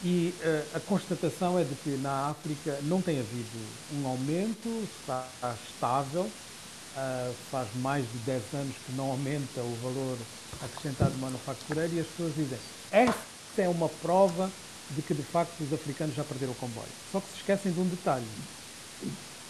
E 0.04 0.34
uh, 0.42 0.76
a 0.76 0.80
constatação 0.80 1.58
é 1.58 1.64
de 1.64 1.74
que 1.76 1.96
na 1.96 2.28
África 2.28 2.78
não 2.82 3.00
tem 3.00 3.18
havido 3.18 3.58
um 3.94 4.06
aumento, 4.06 4.86
está 5.00 5.26
estável, 5.66 6.24
uh, 6.24 7.34
faz 7.50 7.66
mais 7.76 8.04
de 8.12 8.18
10 8.26 8.42
anos 8.52 8.74
que 8.84 8.92
não 8.92 9.10
aumenta 9.10 9.62
o 9.62 9.78
valor 9.82 10.18
acrescentado 10.60 11.16
manufatureiro 11.16 11.94
e 11.94 12.00
as 12.00 12.06
pessoas 12.06 12.34
dizem 12.34 12.58
esta 12.90 13.16
é 13.56 13.68
uma 13.70 13.88
prova 13.88 14.50
de 14.90 15.00
que 15.00 15.14
de 15.14 15.22
facto 15.22 15.62
os 15.62 15.72
africanos 15.72 16.14
já 16.14 16.24
perderam 16.24 16.52
o 16.52 16.56
comboio. 16.56 16.86
Só 17.10 17.20
que 17.20 17.28
se 17.28 17.36
esquecem 17.36 17.72
de 17.72 17.80
um 17.80 17.88
detalhe. 17.88 18.26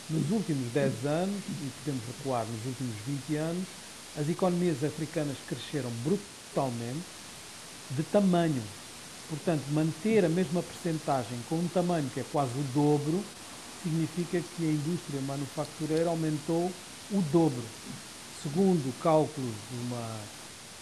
Nos 0.09 0.31
últimos 0.31 0.73
10 0.73 1.05
anos, 1.05 1.43
e 1.49 1.71
podemos 1.83 2.03
recuar 2.07 2.47
nos 2.47 2.65
últimos 2.65 2.95
20 3.07 3.37
anos, 3.39 3.65
as 4.17 4.29
economias 4.29 4.85
africanas 4.85 5.37
cresceram 5.49 5.91
brutalmente 6.05 7.03
de 7.91 8.05
tamanho. 8.05 8.63
Portanto, 9.29 9.65
manter 9.73 10.25
a 10.25 10.29
mesma 10.29 10.63
percentagem 10.63 11.37
com 11.49 11.57
um 11.57 11.67
tamanho 11.67 12.09
que 12.15 12.21
é 12.21 12.25
quase 12.31 12.53
o 12.53 12.63
dobro, 12.73 13.21
significa 13.83 14.41
que 14.41 14.69
a 14.69 14.71
indústria 14.71 15.21
manufatureira 15.23 16.09
aumentou 16.09 16.71
o 17.11 17.21
dobro. 17.33 17.65
Segundo 18.45 18.95
cálculos 19.03 19.55
de 19.73 19.77
uma 19.89 20.21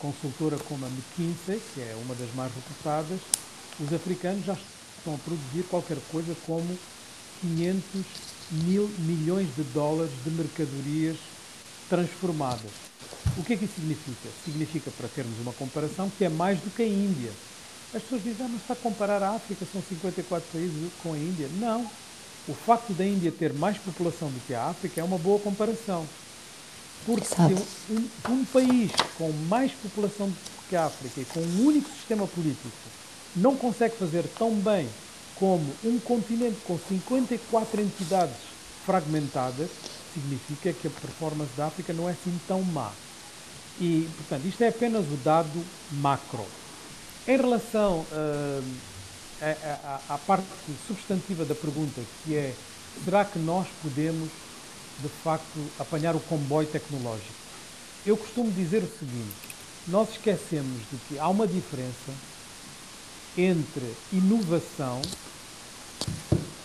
consultora 0.01 0.59
como 0.69 0.85
a 0.85 0.89
McKinsey, 0.89 1.63
que 1.73 1.81
é 1.81 1.97
uma 2.05 2.15
das 2.15 2.29
mais 2.35 2.53
reputadas, 2.55 3.21
os 3.81 3.91
africanos 3.91 4.45
já 4.45 4.57
estão 4.99 5.15
a 5.15 5.19
produzir 5.19 5.63
qualquer 5.71 5.97
coisa 6.13 6.37
como 6.45 6.79
500 7.45 8.07
mil 8.51 8.91
milhões 8.99 9.49
de 9.55 9.63
dólares 9.75 10.13
de 10.25 10.31
mercadorias 10.31 11.17
transformadas. 11.91 12.71
O 13.37 13.43
que 13.43 13.53
é 13.53 13.57
que 13.57 13.65
isso 13.67 13.75
significa? 13.75 14.29
Significa, 14.45 14.91
para 14.91 15.09
termos 15.09 15.39
uma 15.41 15.53
comparação, 15.53 16.11
que 16.17 16.25
é 16.25 16.29
mais 16.29 16.59
do 16.61 16.71
que 16.71 16.83
a 16.83 16.87
Índia. 16.87 17.31
As 17.95 18.03
pessoas 18.03 18.23
dizem, 18.23 18.47
ah, 18.47 18.49
mas 18.51 18.63
está 18.63 18.73
a 18.73 18.77
comparar 18.77 19.23
a 19.23 19.31
África, 19.31 19.67
são 19.71 19.83
54 19.83 20.49
países 20.53 20.93
com 21.03 21.13
a 21.13 21.19
Índia. 21.19 21.49
Não. 21.59 21.89
O 22.49 22.55
facto 22.55 22.93
da 22.93 23.05
Índia 23.05 23.33
ter 23.33 23.53
mais 23.53 23.77
população 23.79 24.29
do 24.29 24.41
que 24.47 24.55
a 24.55 24.65
África 24.67 25.01
é 25.01 25.05
uma 25.05 25.19
boa 25.19 25.39
comparação. 25.39 26.07
Porque 27.05 27.27
um, 27.91 28.33
um, 28.33 28.45
país 28.47 28.91
com 29.19 29.31
mais 29.49 29.73
população 29.73 30.29
do 30.29 30.37
que 30.69 30.77
a 30.77 30.87
África 30.87 31.21
e 31.21 31.25
com 31.27 31.41
um 31.41 31.67
único 31.67 31.91
sistema 31.91 32.27
político 32.27 32.71
não 33.37 33.57
consegue 33.57 33.97
fazer 33.97 34.25
tão 34.39 34.53
bem 34.55 34.89
como 35.37 35.75
um 35.85 35.99
continente 35.99 36.59
com 36.67 36.79
54 36.79 37.81
entidades 37.81 38.37
fragmentadas, 38.85 39.69
significa 40.13 40.73
que 40.73 40.87
a 40.87 40.91
performance 40.91 41.51
da 41.57 41.67
África 41.67 41.93
não 41.93 42.09
é 42.09 42.13
assim 42.13 42.39
tão 42.47 42.63
má. 42.63 42.93
E, 43.81 44.09
portanto, 44.17 44.47
isto 44.47 44.63
é 44.63 44.69
apenas 44.69 45.05
o 45.07 45.17
dado 45.25 45.65
macro. 45.91 46.47
Em 47.27 47.37
relação 47.37 48.07
à, 49.41 50.01
à 50.09 50.19
parte 50.19 50.47
substantiva 50.87 51.45
da 51.45 51.55
pergunta, 51.55 52.01
que 52.23 52.37
é 52.37 52.55
será 53.05 53.25
que 53.25 53.39
nós 53.39 53.67
podemos, 53.83 54.29
de 55.01 55.09
facto, 55.23 55.59
apanhar 55.79 56.15
o 56.15 56.21
comboio 56.21 56.69
tecnológico? 56.69 57.35
Eu 58.07 58.17
costumo 58.17 58.51
dizer 58.53 58.83
o 58.83 58.99
seguinte: 58.99 59.35
nós 59.89 60.11
esquecemos 60.11 60.81
de 60.91 60.99
que 61.09 61.19
há 61.19 61.29
uma 61.29 61.47
diferença 61.47 62.13
entre 63.37 63.95
inovação 64.13 65.01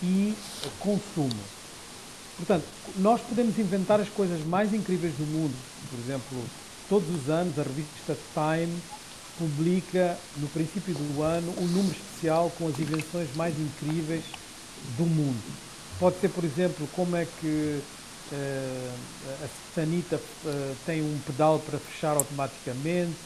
e 0.02 0.34
consumo. 0.78 1.40
Portanto, 2.36 2.64
nós 2.96 3.20
podemos 3.20 3.58
inventar 3.58 4.00
as 4.00 4.08
coisas 4.08 4.44
mais 4.46 4.72
incríveis 4.72 5.14
do 5.14 5.26
mundo. 5.26 5.54
Por 5.90 5.98
exemplo, 5.98 6.44
todos 6.88 7.08
os 7.14 7.28
anos 7.28 7.58
a 7.58 7.62
revista 7.62 8.16
Time 8.34 8.80
publica, 9.38 10.18
no 10.36 10.48
princípio 10.48 10.94
do 10.94 11.22
ano, 11.22 11.54
um 11.58 11.66
número 11.66 11.94
especial 11.94 12.50
com 12.58 12.68
as 12.68 12.78
invenções 12.78 13.28
mais 13.36 13.54
incríveis 13.58 14.24
do 14.96 15.04
mundo. 15.04 15.42
Pode 15.98 16.18
ser, 16.20 16.28
por 16.30 16.44
exemplo, 16.44 16.88
como 16.94 17.16
é 17.16 17.26
que 17.40 17.80
uh, 18.32 18.92
a 19.44 19.74
sanita 19.74 20.16
uh, 20.16 20.76
tem 20.86 21.02
um 21.02 21.18
pedal 21.26 21.58
para 21.58 21.78
fechar 21.78 22.16
automaticamente, 22.16 23.16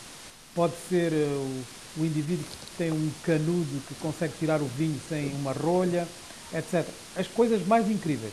pode 0.55 0.75
ser 0.89 1.13
uh, 1.13 1.65
o 1.97 2.05
indivíduo 2.05 2.45
que 2.45 2.77
tem 2.79 2.93
um 2.93 3.11
canudo 3.25 3.83
que 3.87 3.95
consegue 3.97 4.35
tirar 4.39 4.61
o 4.61 4.67
vinho 4.67 5.01
sem 5.09 5.33
uma 5.35 5.53
rolha, 5.53 6.07
etc. 6.53 6.87
As 7.17 7.27
coisas 7.27 7.67
mais 7.67 7.91
incríveis. 7.91 8.33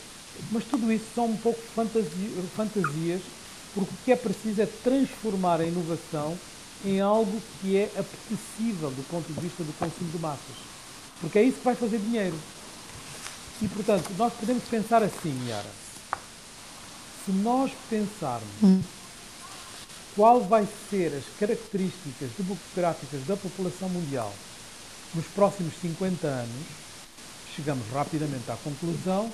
Mas 0.52 0.64
tudo 0.66 0.92
isso 0.92 1.06
são 1.14 1.26
um 1.26 1.38
pouco 1.38 1.60
fantasias, 1.76 3.22
porque 3.74 3.92
o 3.94 3.98
que 4.06 4.12
é 4.12 4.16
preciso 4.16 4.62
é 4.62 4.66
transformar 4.66 5.60
a 5.60 5.66
inovação 5.66 6.38
em 6.86 7.00
algo 7.00 7.42
que 7.62 7.78
é 7.78 7.92
apetecível 7.98 8.90
do 8.90 9.08
ponto 9.10 9.32
de 9.32 9.40
vista 9.40 9.64
do 9.64 9.74
consumo 9.78 10.10
de 10.12 10.18
massas. 10.20 10.56
Porque 11.20 11.38
é 11.38 11.44
isso 11.44 11.58
que 11.58 11.66
vai 11.66 11.76
fazer 11.76 12.00
dinheiro. 12.00 12.36
E, 13.62 13.68
portanto, 13.68 14.10
nós 14.18 14.34
podemos 14.34 14.64
pensar 14.64 15.04
assim, 15.04 15.48
Yara. 15.48 15.70
Se 17.24 17.32
nós 17.32 17.72
pensarmos 17.88 18.50
hum 18.64 18.82
qual 20.16 20.42
vai 20.42 20.68
ser 20.90 21.14
as 21.14 21.24
características 21.40 22.30
demográficas 22.38 23.22
da 23.26 23.38
população 23.38 23.90
mundial 23.90 24.34
nos 25.14 25.26
próximos 25.28 25.74
50 25.82 26.28
anos, 26.28 26.66
chegamos 27.56 27.86
rapidamente 27.90 28.50
à 28.50 28.56
conclusão 28.56 29.32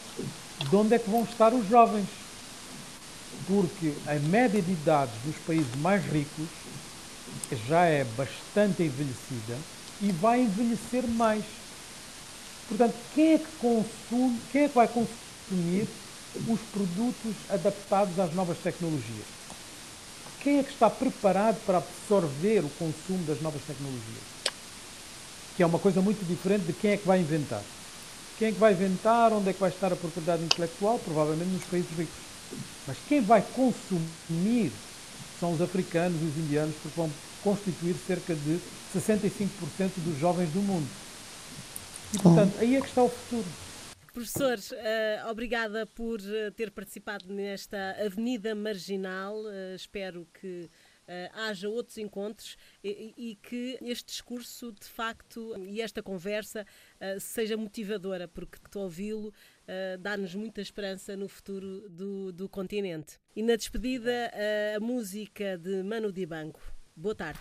de 0.69 0.75
onde 0.75 0.95
é 0.95 0.99
que 0.99 1.09
vão 1.09 1.23
estar 1.23 1.53
os 1.53 1.67
jovens. 1.67 2.07
Porque 3.47 3.93
a 4.07 4.15
média 4.15 4.61
de 4.61 4.71
idades 4.71 5.13
dos 5.23 5.35
países 5.45 5.75
mais 5.81 6.03
ricos 6.05 6.47
já 7.67 7.85
é 7.85 8.03
bastante 8.03 8.83
envelhecida 8.83 9.55
e 10.01 10.11
vai 10.11 10.41
envelhecer 10.41 11.07
mais. 11.07 11.43
Portanto, 12.67 12.95
quem 13.13 13.33
é 13.33 13.37
que 13.37 13.47
quem 14.51 14.63
é 14.63 14.67
que 14.67 14.75
vai 14.75 14.87
consumir 14.87 15.87
os 16.47 16.59
produtos 16.71 17.35
adaptados 17.49 18.19
às 18.19 18.33
novas 18.33 18.57
tecnologias? 18.57 19.36
Quem 20.43 20.59
é 20.59 20.63
que 20.63 20.71
está 20.71 20.89
preparado 20.89 21.57
para 21.65 21.77
absorver 21.77 22.59
o 22.59 22.69
consumo 22.69 23.23
das 23.25 23.41
novas 23.41 23.61
tecnologias? 23.63 24.23
Que 25.55 25.63
é 25.63 25.65
uma 25.65 25.79
coisa 25.79 26.01
muito 26.01 26.25
diferente 26.25 26.65
de 26.65 26.73
quem 26.73 26.91
é 26.91 26.97
que 26.97 27.07
vai 27.07 27.19
inventar. 27.19 27.63
Quem 28.37 28.49
é 28.49 28.51
que 28.51 28.59
vai 28.59 28.73
inventar, 28.73 29.33
onde 29.33 29.49
é 29.49 29.53
que 29.53 29.59
vai 29.59 29.69
estar 29.69 29.91
a 29.91 29.95
propriedade 29.95 30.43
intelectual? 30.43 30.99
Provavelmente 30.99 31.49
nos 31.49 31.63
países 31.63 31.89
ricos. 31.97 32.13
Mas 32.85 32.97
quem 33.07 33.21
vai 33.21 33.41
consumir 33.41 34.71
são 35.39 35.53
os 35.53 35.61
africanos 35.61 36.21
e 36.21 36.25
os 36.25 36.37
indianos, 36.37 36.75
porque 36.81 36.95
vão 36.99 37.11
constituir 37.43 37.95
cerca 38.05 38.35
de 38.35 38.59
65% 38.95 39.49
dos 39.97 40.19
jovens 40.19 40.49
do 40.49 40.61
mundo. 40.61 40.87
E, 42.13 42.19
portanto, 42.19 42.53
aí 42.59 42.75
é 42.75 42.81
que 42.81 42.87
está 42.87 43.03
o 43.03 43.09
futuro. 43.09 43.45
Professor, 44.17 44.57
uh, 44.57 45.29
obrigada 45.29 45.85
por 45.85 46.19
eh, 46.19 46.49
ter 46.49 46.71
participado 46.71 47.31
nesta 47.31 47.95
Avenida 48.03 48.55
Marginal. 48.55 49.35
Uh, 49.43 49.75
espero 49.75 50.27
que 50.33 50.63
uh, 50.63 51.11
haja 51.33 51.69
outros 51.69 51.99
encontros 51.99 52.57
e, 52.83 53.13
e, 53.15 53.35
que 53.35 53.77
este 53.79 54.07
discurso, 54.07 54.71
de 54.71 54.87
facto, 54.87 55.55
e 55.59 55.81
esta 55.81 56.01
conversa 56.01 56.65
seja 57.19 57.55
motivadora, 57.55 58.27
porque 58.27 58.57
a 58.57 58.79
ouvi-lo. 58.79 59.31
dá-nos 59.99 60.33
muita 60.33 60.61
esperança 60.61 61.15
no 61.15 61.27
futuro 61.27 61.87
do, 61.87 62.31
do 62.31 62.49
continente. 62.49 63.19
E 63.35 63.43
na 63.43 63.55
despedida, 63.55 64.31
a 64.75 64.79
música 64.79 65.59
de 65.59 65.83
Mano 65.83 66.11
Dibanco. 66.11 66.73
Boa 66.95 67.13
tarde. 67.13 67.39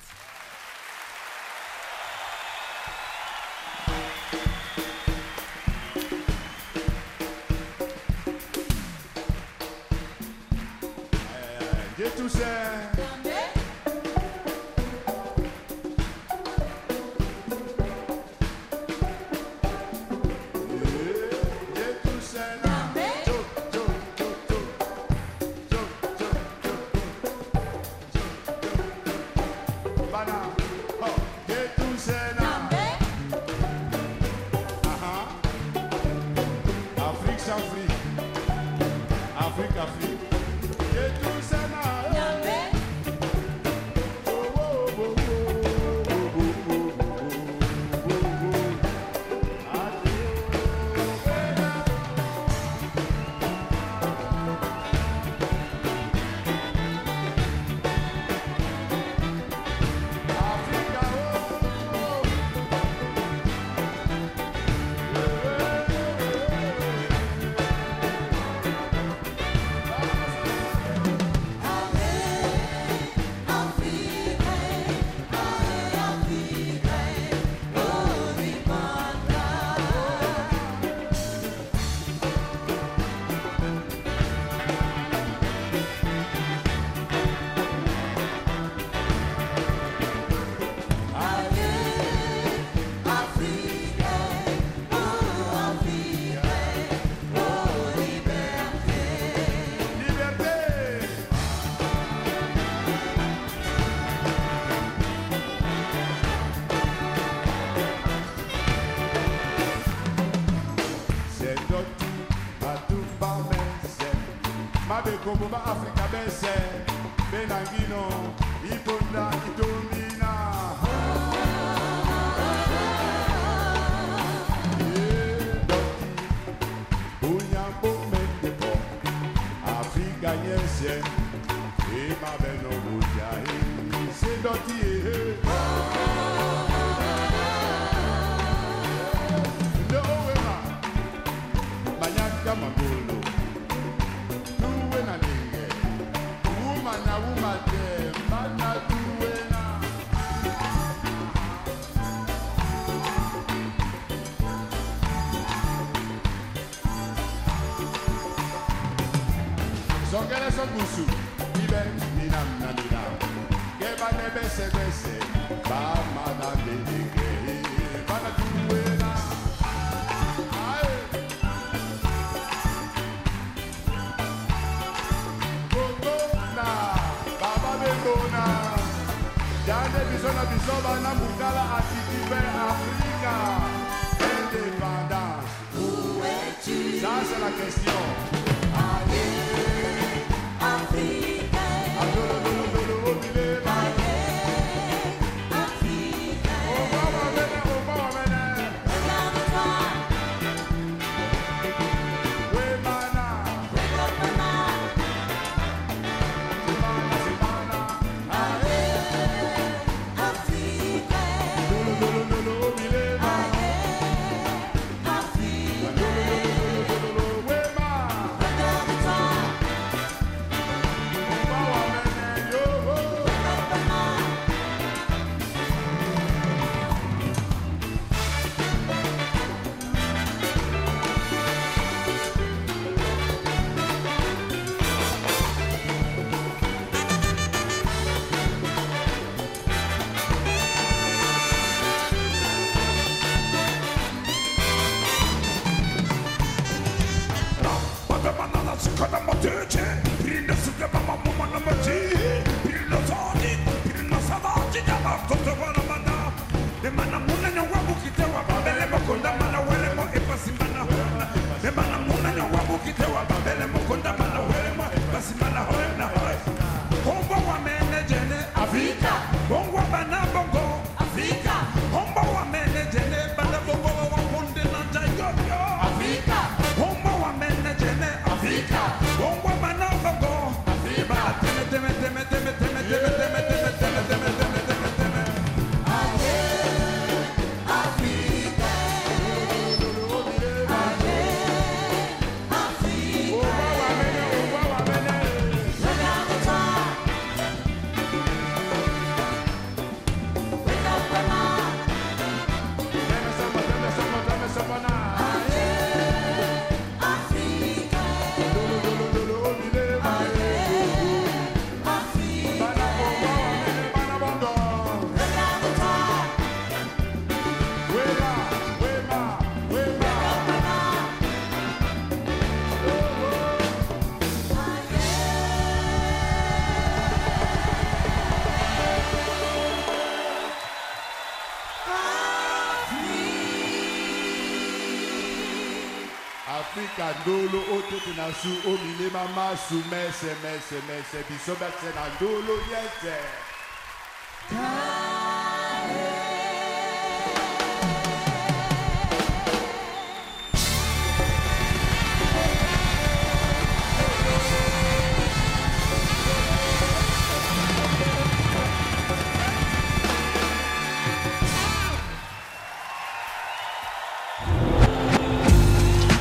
na 338.17 338.33
su 338.33 338.49
omine 338.71 339.11
mama 339.13 339.57
su 339.69 339.75
mese 339.91 340.35
mese 340.43 340.81
mese 340.89 341.25
biso 341.29 341.55
bese 341.61 341.91
na 341.95 342.07
dolo 342.19 342.57
yese. 342.71 343.17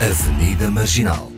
Avenida 0.02 0.70
Marginal 0.72 1.35